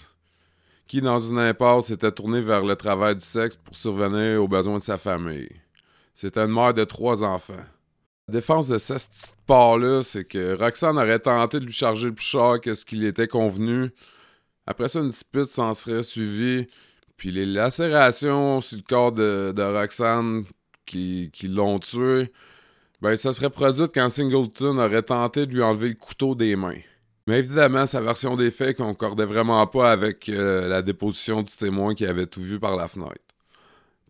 qui 0.91 1.01
dans 1.01 1.21
une 1.21 1.39
impasse 1.39 1.91
était 1.91 2.11
tournée 2.11 2.41
vers 2.41 2.65
le 2.65 2.75
travail 2.75 3.15
du 3.15 3.25
sexe 3.25 3.55
pour 3.55 3.77
survenir 3.77 4.43
aux 4.43 4.49
besoins 4.49 4.79
de 4.79 4.83
sa 4.83 4.99
famille. 4.99 5.49
C'était 6.15 6.41
une 6.41 6.53
mère 6.53 6.75
de 6.75 6.83
trois 6.83 7.23
enfants. 7.23 7.65
La 8.27 8.33
défense 8.33 8.67
de 8.67 8.77
cette 8.77 9.09
petite 9.09 9.37
part-là, 9.47 10.03
c'est 10.03 10.25
que 10.25 10.57
Roxanne 10.59 10.99
aurait 10.99 11.21
tenté 11.21 11.61
de 11.61 11.65
lui 11.65 11.73
charger 11.73 12.11
plus 12.11 12.25
cher 12.25 12.57
que 12.61 12.75
ce 12.75 12.85
qu'il 12.85 13.05
était 13.05 13.29
convenu. 13.29 13.93
Après 14.67 14.89
ça, 14.89 14.99
une 14.99 15.11
dispute 15.11 15.47
s'en 15.47 15.75
serait 15.75 16.03
suivie. 16.03 16.67
Puis 17.17 17.31
les 17.31 17.47
lacérations 17.47 18.61
sur 18.61 18.79
le 18.79 18.83
corps 18.83 19.13
de, 19.13 19.63
Roxanne 19.63 20.43
qui, 20.87 21.31
l'ont 21.45 21.79
tué, 21.79 22.33
ben 23.01 23.15
ça 23.15 23.33
serait 23.33 23.51
produit 23.51 23.87
quand 23.95 24.11
Singleton 24.11 24.77
aurait 24.81 25.03
tenté 25.03 25.47
de 25.47 25.55
lui 25.55 25.63
enlever 25.63 25.91
le 25.91 25.95
couteau 25.95 26.35
des 26.35 26.57
mains. 26.57 26.81
Mais 27.31 27.39
évidemment, 27.39 27.87
sa 27.87 28.01
version 28.01 28.35
des 28.35 28.51
faits 28.51 28.79
concordait 28.79 29.25
vraiment 29.25 29.65
pas 29.69 29.93
avec 29.93 30.29
euh, 30.29 30.67
la 30.67 30.83
déposition 30.83 31.45
du 31.45 31.53
témoin 31.57 31.95
qui 31.95 32.05
avait 32.05 32.27
tout 32.27 32.43
vu 32.43 32.59
par 32.59 32.75
la 32.75 32.89
fenêtre. 32.89 33.23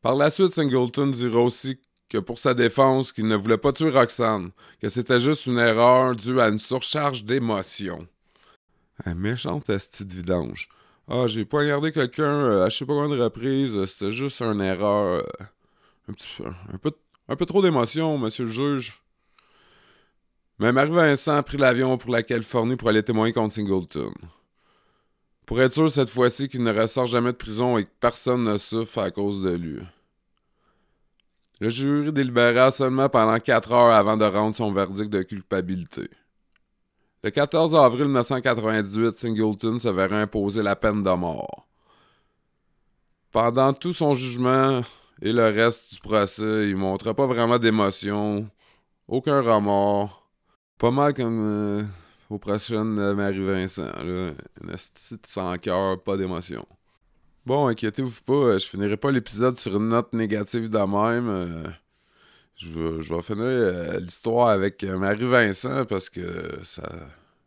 Par 0.01 0.15
la 0.17 0.31
suite, 0.31 0.55
Singleton 0.55 1.11
dira 1.11 1.41
aussi 1.41 1.79
que 2.09 2.17
pour 2.17 2.39
sa 2.39 2.55
défense, 2.55 3.13
qu'il 3.13 3.29
ne 3.29 3.37
voulait 3.37 3.59
pas 3.59 3.75
tuer 3.75 3.91
Roxane, 3.91 4.53
que 4.81 4.89
c'était 4.89 5.21
juste 5.21 5.45
une 5.45 5.59
erreur 5.59 6.17
due 6.17 6.41
à 6.41 6.49
une 6.49 6.59
surcharge 6.59 7.25
d'émotions. 7.25 8.09
Un 9.05 9.15
méchant 9.17 9.61
esti 9.69 10.07
de 10.07 10.15
vidange. 10.15 10.71
Ah, 11.07 11.27
j'ai 11.27 11.45
poignardé 11.45 11.93
quelqu'un 11.93 12.25
euh, 12.25 12.65
à 12.65 12.71
je 12.71 12.79
sais 12.79 12.87
pas 12.87 12.95
combien 12.95 13.15
de 13.15 13.23
reprises, 13.23 13.77
euh, 13.77 13.85
c'était 13.85 14.13
juste 14.13 14.41
une 14.41 14.63
erreur. 14.63 15.27
peu, 16.79 16.93
un 17.29 17.37
peu, 17.37 17.45
trop 17.45 17.61
d'émotions, 17.61 18.17
monsieur 18.17 18.45
le 18.45 18.51
juge. 18.51 18.99
Mais 20.61 20.73
Marie-Vincent 20.73 21.37
a 21.37 21.43
pris 21.43 21.57
l'avion 21.57 21.97
pour 21.97 22.11
la 22.11 22.23
Californie 22.23 22.77
pour 22.77 22.91
aller 22.91 23.03
témoigner 23.03 23.33
contre 23.33 23.55
Singleton. 23.55 24.13
Pour 25.47 25.63
être 25.63 25.73
sûr 25.73 25.91
cette 25.91 26.11
fois-ci 26.11 26.51
qu'il 26.51 26.63
ne 26.63 26.79
ressort 26.79 27.07
jamais 27.07 27.33
de 27.33 27.37
prison 27.39 27.79
et 27.79 27.85
que 27.85 27.91
personne 27.99 28.45
ne 28.45 28.59
souffre 28.59 28.99
à 28.99 29.11
cause 29.11 29.43
de 29.43 29.53
lui. 29.53 29.81
Le 31.61 31.71
jury 31.71 32.13
délibéra 32.13 32.71
seulement 32.71 33.09
pendant 33.09 33.41
quatre 33.41 33.73
heures 33.73 33.95
avant 33.95 34.19
de 34.19 34.27
rendre 34.27 34.55
son 34.55 34.71
verdict 34.71 35.09
de 35.09 35.23
culpabilité. 35.23 36.11
Le 37.25 37.31
14 37.31 37.75
avril 37.75 38.05
1998, 38.05 39.17
Singleton 39.17 39.79
se 39.79 39.89
verra 39.89 40.21
imposer 40.21 40.63
la 40.63 40.77
peine 40.77 41.03
de 41.03 41.11
mort. 41.11 41.67
Pendant 43.33 43.73
tout 43.73 43.95
son 43.95 44.13
jugement 44.13 44.83
et 45.23 45.33
le 45.33 45.49
reste 45.49 45.95
du 45.95 46.01
procès, 46.01 46.69
il 46.69 46.77
montra 46.77 47.15
pas 47.15 47.27
vraiment 47.27 47.59
d'émotion, 47.59 48.47
aucun 49.09 49.41
remords. 49.41 50.21
Pas 50.81 50.91
mal 50.91 51.13
comme 51.13 51.45
euh, 51.47 51.83
aux 52.31 52.39
prochaines 52.39 52.97
de 52.97 53.13
Marie-Vincent. 53.13 53.93
Une 54.03 54.35
esti 54.73 55.17
de 55.17 55.27
sans 55.27 55.55
cœur, 55.59 56.03
pas 56.03 56.17
d'émotion. 56.17 56.67
Bon, 57.45 57.67
inquiétez-vous 57.67 58.23
pas, 58.25 58.33
euh, 58.33 58.59
je 58.59 58.67
finirai 58.67 58.97
pas 58.97 59.11
l'épisode 59.11 59.59
sur 59.59 59.77
une 59.77 59.89
note 59.91 60.15
négative 60.15 60.71
de 60.71 60.79
même. 60.79 61.29
euh, 61.29 61.65
je, 62.57 62.69
vais, 62.71 63.03
je 63.03 63.15
vais 63.15 63.21
finir 63.21 63.45
euh, 63.45 64.01
l'histoire 64.01 64.49
avec 64.49 64.83
euh, 64.83 64.97
Marie-Vincent 64.97 65.85
parce 65.85 66.09
que 66.09 66.59
ça, 66.63 66.89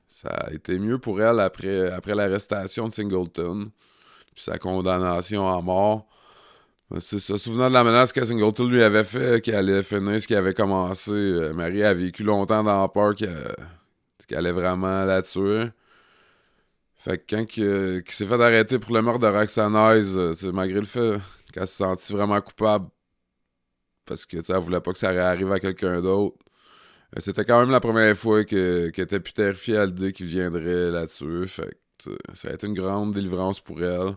ça 0.07 0.29
a 0.29 0.53
été 0.53 0.77
mieux 0.77 0.99
pour 0.99 1.19
elle 1.19 1.39
après, 1.39 1.91
après 1.91 2.13
l'arrestation 2.13 2.87
de 2.87 2.93
Singleton 2.93 3.71
puis 4.35 4.43
sa 4.43 4.59
condamnation 4.59 5.49
à 5.49 5.59
mort. 5.59 6.05
Euh, 6.91 6.99
C'est 6.99 7.19
se 7.19 7.37
souvenant 7.37 7.69
de 7.69 7.73
la 7.73 7.83
menace 7.83 8.11
que 8.13 8.23
Singleton 8.23 8.67
lui 8.69 8.81
avait 8.83 9.03
fait, 9.03 9.41
qu'il 9.41 9.55
allait 9.55 9.83
finir 9.83 10.21
ce 10.21 10.27
qui 10.27 10.35
avait 10.35 10.53
commencé. 10.53 11.11
euh, 11.11 11.53
Marie 11.53 11.83
a 11.83 11.93
vécu 11.93 12.23
longtemps 12.23 12.63
dans 12.63 12.81
la 12.81 12.87
peur 12.87 13.15
qu'elle 13.15 13.55
qu'elle 14.27 14.39
allait 14.39 14.51
vraiment 14.51 15.05
la 15.05 15.21
tuer. 15.21 15.65
Fait 16.95 17.17
que 17.17 17.35
quand 17.35 17.45
qu'il 17.45 18.01
qu'il 18.03 18.13
s'est 18.13 18.25
fait 18.25 18.41
arrêter 18.41 18.79
pour 18.79 18.93
le 18.95 19.01
meurtre 19.01 19.19
de 19.19 19.27
euh, 20.17 20.33
sais, 20.33 20.51
malgré 20.51 20.79
le 20.79 20.85
fait 20.85 21.19
qu'elle 21.51 21.67
se 21.67 21.75
sentit 21.75 22.13
vraiment 22.13 22.39
coupable 22.41 22.87
parce 24.05 24.25
que 24.25 24.37
elle 24.37 24.57
voulait 24.59 24.81
pas 24.81 24.91
que 24.93 24.97
ça 24.99 25.09
arrive 25.29 25.51
à 25.51 25.59
quelqu'un 25.59 26.01
d'autre. 26.01 26.37
euh, 27.17 27.21
C'était 27.21 27.45
quand 27.45 27.59
même 27.61 27.71
la 27.71 27.79
première 27.81 28.17
fois 28.17 28.45
que- 28.45 28.89
qu'elle 28.91 29.05
était 29.05 29.19
plus 29.21 29.33
terrifiée 29.33 29.77
à 29.77 29.85
l'idée 29.87 30.13
qu'il 30.13 30.27
viendrait 30.27 30.91
tuer. 31.07 31.47
Fait 31.47 31.77
que 32.05 32.11
ça 32.33 32.49
a 32.49 32.53
été 32.53 32.67
une 32.67 32.73
grande 32.75 33.13
délivrance 33.13 33.59
pour 33.61 33.83
elle. 33.83 34.15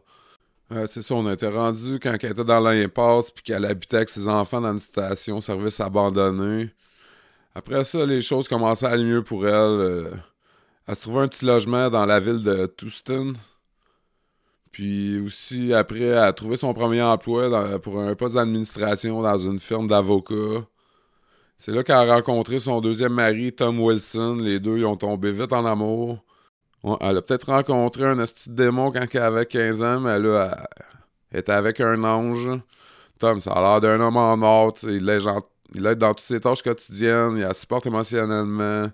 Euh, 0.72 0.86
c'est 0.86 1.02
ça, 1.02 1.14
on 1.14 1.30
été 1.30 1.46
rendu 1.46 2.00
quand 2.00 2.16
elle 2.20 2.32
était 2.32 2.44
dans 2.44 2.58
l'impasse 2.60 3.30
puis 3.30 3.44
qu'elle 3.44 3.64
habitait 3.64 3.98
avec 3.98 4.10
ses 4.10 4.28
enfants 4.28 4.60
dans 4.60 4.72
une 4.72 4.78
station 4.80 5.40
service 5.40 5.78
abandonnée. 5.80 6.70
Après 7.54 7.84
ça, 7.84 8.04
les 8.04 8.20
choses 8.22 8.48
commençaient 8.48 8.86
à 8.86 8.90
aller 8.90 9.04
mieux 9.04 9.22
pour 9.22 9.46
elle. 9.46 9.54
euh, 9.54 10.10
elle 10.86 10.96
se 10.96 11.02
trouvait 11.02 11.20
un 11.20 11.28
petit 11.28 11.44
logement 11.46 11.90
dans 11.90 12.06
la 12.06 12.20
ville 12.20 12.42
de 12.42 12.72
Houston. 12.82 13.34
Puis 14.72 15.20
aussi, 15.20 15.72
après, 15.72 16.00
elle 16.00 16.18
a 16.18 16.32
trouvé 16.32 16.56
son 16.56 16.74
premier 16.74 17.02
emploi 17.02 17.78
pour 17.80 18.00
un 18.00 18.14
poste 18.14 18.34
d'administration 18.34 19.22
dans 19.22 19.38
une 19.38 19.58
firme 19.58 19.88
d'avocats. 19.88 20.66
C'est 21.58 21.72
là 21.72 21.82
qu'elle 21.82 21.96
a 21.96 22.14
rencontré 22.16 22.58
son 22.60 22.80
deuxième 22.80 23.14
mari, 23.14 23.52
Tom 23.52 23.80
Wilson. 23.80 24.36
Les 24.40 24.60
deux, 24.60 24.78
ils 24.78 24.84
ont 24.86 24.96
tombé 24.96 25.32
vite 25.32 25.52
en 25.52 25.64
amour. 25.64 26.25
Elle 27.00 27.16
a 27.16 27.22
peut-être 27.22 27.50
rencontré 27.50 28.04
un 28.04 28.16
de 28.16 28.26
démon 28.48 28.92
quand 28.92 29.04
elle 29.12 29.22
avait 29.22 29.46
15 29.46 29.82
ans, 29.82 30.00
mais 30.00 30.18
là, 30.18 30.68
elle, 31.32 31.40
était 31.40 31.52
avec 31.52 31.80
un 31.80 32.02
ange. 32.04 32.60
Tom, 33.18 33.40
ça 33.40 33.52
a 33.52 33.60
l'air 33.60 33.80
d'un 33.80 34.00
homme 34.00 34.16
en 34.16 34.40
or. 34.42 34.74
Il 34.84 35.04
l'aide 35.04 35.98
dans 35.98 36.14
toutes 36.14 36.26
ses 36.26 36.40
tâches 36.40 36.62
quotidiennes. 36.62 37.36
Il 37.36 37.42
la 37.42 37.54
supporte 37.54 37.86
émotionnellement. 37.86 38.90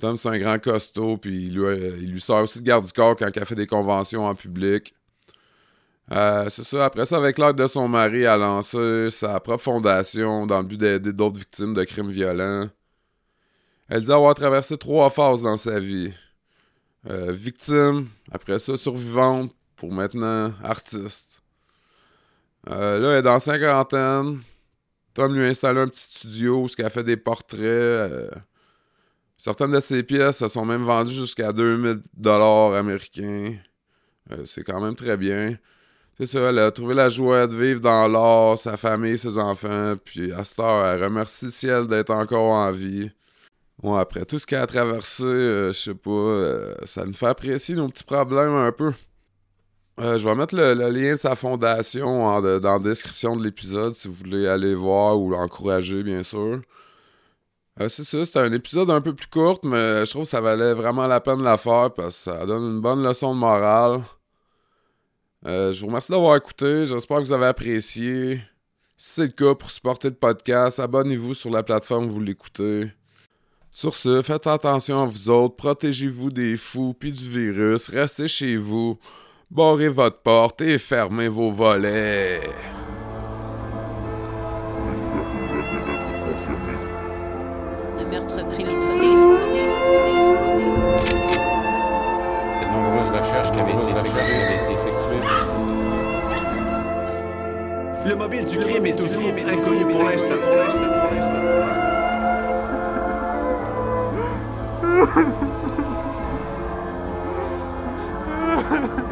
Tom, 0.00 0.16
c'est 0.16 0.28
un 0.28 0.38
grand 0.38 0.58
costaud, 0.58 1.16
puis 1.16 1.46
il 1.46 1.54
lui, 1.54 1.78
il 2.02 2.12
lui 2.12 2.20
sert 2.20 2.36
aussi 2.42 2.60
de 2.60 2.66
garde 2.66 2.84
du 2.84 2.92
corps 2.92 3.16
quand 3.16 3.30
elle 3.34 3.46
fait 3.46 3.54
des 3.54 3.66
conventions 3.66 4.26
en 4.26 4.34
public. 4.34 4.94
Euh, 6.12 6.50
c'est 6.50 6.64
ça. 6.64 6.84
Après 6.84 7.06
ça, 7.06 7.16
avec 7.16 7.38
l'aide 7.38 7.56
de 7.56 7.66
son 7.66 7.88
mari, 7.88 8.22
elle 8.22 8.26
a 8.26 8.36
lancé 8.36 9.08
sa 9.10 9.40
propre 9.40 9.62
fondation 9.62 10.46
dans 10.46 10.58
le 10.58 10.66
but 10.66 10.76
d'aider 10.78 11.12
d'autres 11.12 11.38
victimes 11.38 11.74
de 11.74 11.84
crimes 11.84 12.10
violents. 12.10 12.68
Elle 13.88 14.02
dit 14.02 14.12
avoir 14.12 14.34
traversé 14.34 14.76
trois 14.76 15.10
phases 15.10 15.42
dans 15.42 15.56
sa 15.56 15.78
vie. 15.78 16.12
Euh, 17.08 17.32
victime, 17.32 18.08
après 18.30 18.58
ça, 18.58 18.76
survivante, 18.76 19.54
pour 19.76 19.92
maintenant, 19.92 20.52
artiste. 20.62 21.42
Euh, 22.68 22.98
là, 22.98 23.10
elle 23.12 23.18
est 23.18 23.22
dans 23.22 23.38
cinquantaine. 23.38 24.40
Tom 25.12 25.34
lui 25.34 25.44
a 25.44 25.48
installé 25.48 25.80
un 25.80 25.88
petit 25.88 26.02
studio 26.02 26.64
où 26.64 26.68
elle 26.78 26.90
fait 26.90 27.04
des 27.04 27.16
portraits. 27.16 27.60
Euh, 27.60 28.30
certaines 29.36 29.72
de 29.72 29.80
ses 29.80 30.02
pièces 30.02 30.38
se 30.38 30.48
sont 30.48 30.64
même 30.64 30.82
vendues 30.82 31.12
jusqu'à 31.12 31.52
2000 31.52 32.02
dollars 32.14 32.74
américains. 32.74 33.56
C'est 34.46 34.64
quand 34.64 34.80
même 34.80 34.96
très 34.96 35.18
bien. 35.18 35.58
C'est 36.16 36.26
ça, 36.26 36.40
elle 36.48 36.58
a 36.60 36.70
trouvé 36.70 36.94
la 36.94 37.08
joie 37.08 37.46
de 37.46 37.54
vivre 37.54 37.80
dans 37.80 38.08
l'art, 38.08 38.56
sa 38.56 38.76
famille, 38.76 39.18
ses 39.18 39.36
enfants. 39.36 39.94
Puis 40.02 40.32
à 40.32 40.44
cette 40.44 40.58
heure, 40.60 40.86
elle 40.86 41.04
remercie 41.04 41.46
le 41.46 41.50
ciel 41.50 41.86
d'être 41.86 42.10
encore 42.10 42.52
en 42.52 42.72
vie. 42.72 43.10
Bon, 43.82 43.94
après 43.96 44.24
tout 44.24 44.38
ce 44.38 44.46
qu'elle 44.46 44.60
a 44.60 44.66
traversé, 44.66 45.24
je 45.24 45.72
sais 45.72 45.94
pas, 45.94 46.86
ça 46.86 47.04
nous 47.04 47.12
fait 47.12 47.26
apprécier 47.26 47.74
nos 47.74 47.88
petits 47.88 48.04
problèmes 48.04 48.54
un 48.54 48.72
peu. 48.72 48.92
Euh, 50.00 50.18
je 50.18 50.24
vais 50.28 50.34
mettre 50.34 50.56
le, 50.56 50.74
lien 50.74 51.12
de 51.12 51.16
sa 51.16 51.36
fondation 51.36 52.40
dans 52.40 52.72
la 52.72 52.78
description 52.80 53.36
de 53.36 53.44
l'épisode 53.44 53.94
si 53.94 54.08
vous 54.08 54.14
voulez 54.14 54.48
aller 54.48 54.74
voir 54.74 55.20
ou 55.20 55.30
l'encourager, 55.30 56.02
bien 56.02 56.22
sûr. 56.24 56.60
Euh, 57.80 57.88
c'est 57.88 58.04
ça, 58.04 58.24
c'était 58.24 58.38
un 58.40 58.52
épisode 58.52 58.90
un 58.90 59.00
peu 59.00 59.14
plus 59.14 59.26
court, 59.28 59.60
mais 59.64 60.04
je 60.04 60.10
trouve 60.10 60.24
que 60.24 60.28
ça 60.28 60.40
valait 60.40 60.74
vraiment 60.74 61.06
la 61.06 61.20
peine 61.20 61.38
de 61.38 61.44
la 61.44 61.56
faire 61.56 61.92
parce 61.94 62.16
que 62.16 62.22
ça 62.30 62.46
donne 62.46 62.64
une 62.64 62.80
bonne 62.80 63.04
leçon 63.04 63.34
de 63.34 63.38
morale. 63.38 64.02
Euh, 65.46 65.72
je 65.72 65.80
vous 65.80 65.88
remercie 65.88 66.10
d'avoir 66.12 66.36
écouté. 66.36 66.86
J'espère 66.86 67.18
que 67.18 67.24
vous 67.24 67.32
avez 67.32 67.46
apprécié. 67.46 68.36
Si 68.96 69.14
c'est 69.14 69.22
le 69.22 69.28
cas, 69.28 69.54
pour 69.54 69.70
supporter 69.70 70.08
le 70.08 70.14
podcast, 70.16 70.80
abonnez-vous 70.80 71.34
sur 71.34 71.50
la 71.50 71.62
plateforme 71.62 72.06
où 72.06 72.10
vous 72.10 72.20
l'écoutez. 72.20 72.90
Sur 73.76 73.96
ce, 73.96 74.22
faites 74.22 74.46
attention 74.46 75.02
à 75.02 75.04
vous 75.04 75.30
autres, 75.30 75.56
protégez-vous 75.56 76.30
des 76.30 76.56
fous 76.56 76.94
puis 76.96 77.10
du 77.10 77.28
virus, 77.28 77.88
restez 77.88 78.28
chez 78.28 78.56
vous. 78.56 79.00
Barrez 79.50 79.88
votre 79.88 80.18
porte 80.18 80.60
et 80.60 80.78
fermez 80.78 81.26
vos 81.26 81.50
volets. 81.50 82.38
De 87.98 88.04
meurtre 88.04 88.46
prémédité. 88.46 89.08
De 92.60 92.66
nombreuses 92.70 93.10
recherches 93.10 93.50
qui 93.50 93.58
avaient 93.58 93.72
été 93.72 93.90
effectuées. 94.70 95.26
Le 98.06 98.14
mobile 98.14 98.44
du 98.44 98.58
crime 98.58 98.86
est 98.86 98.96
toujours 98.96 99.32
inconnu 99.48 99.84
pour 99.92 100.04
l'instant. 100.04 100.83
Ha 105.04 105.10
ha 108.70 108.76
ha! 108.96 109.03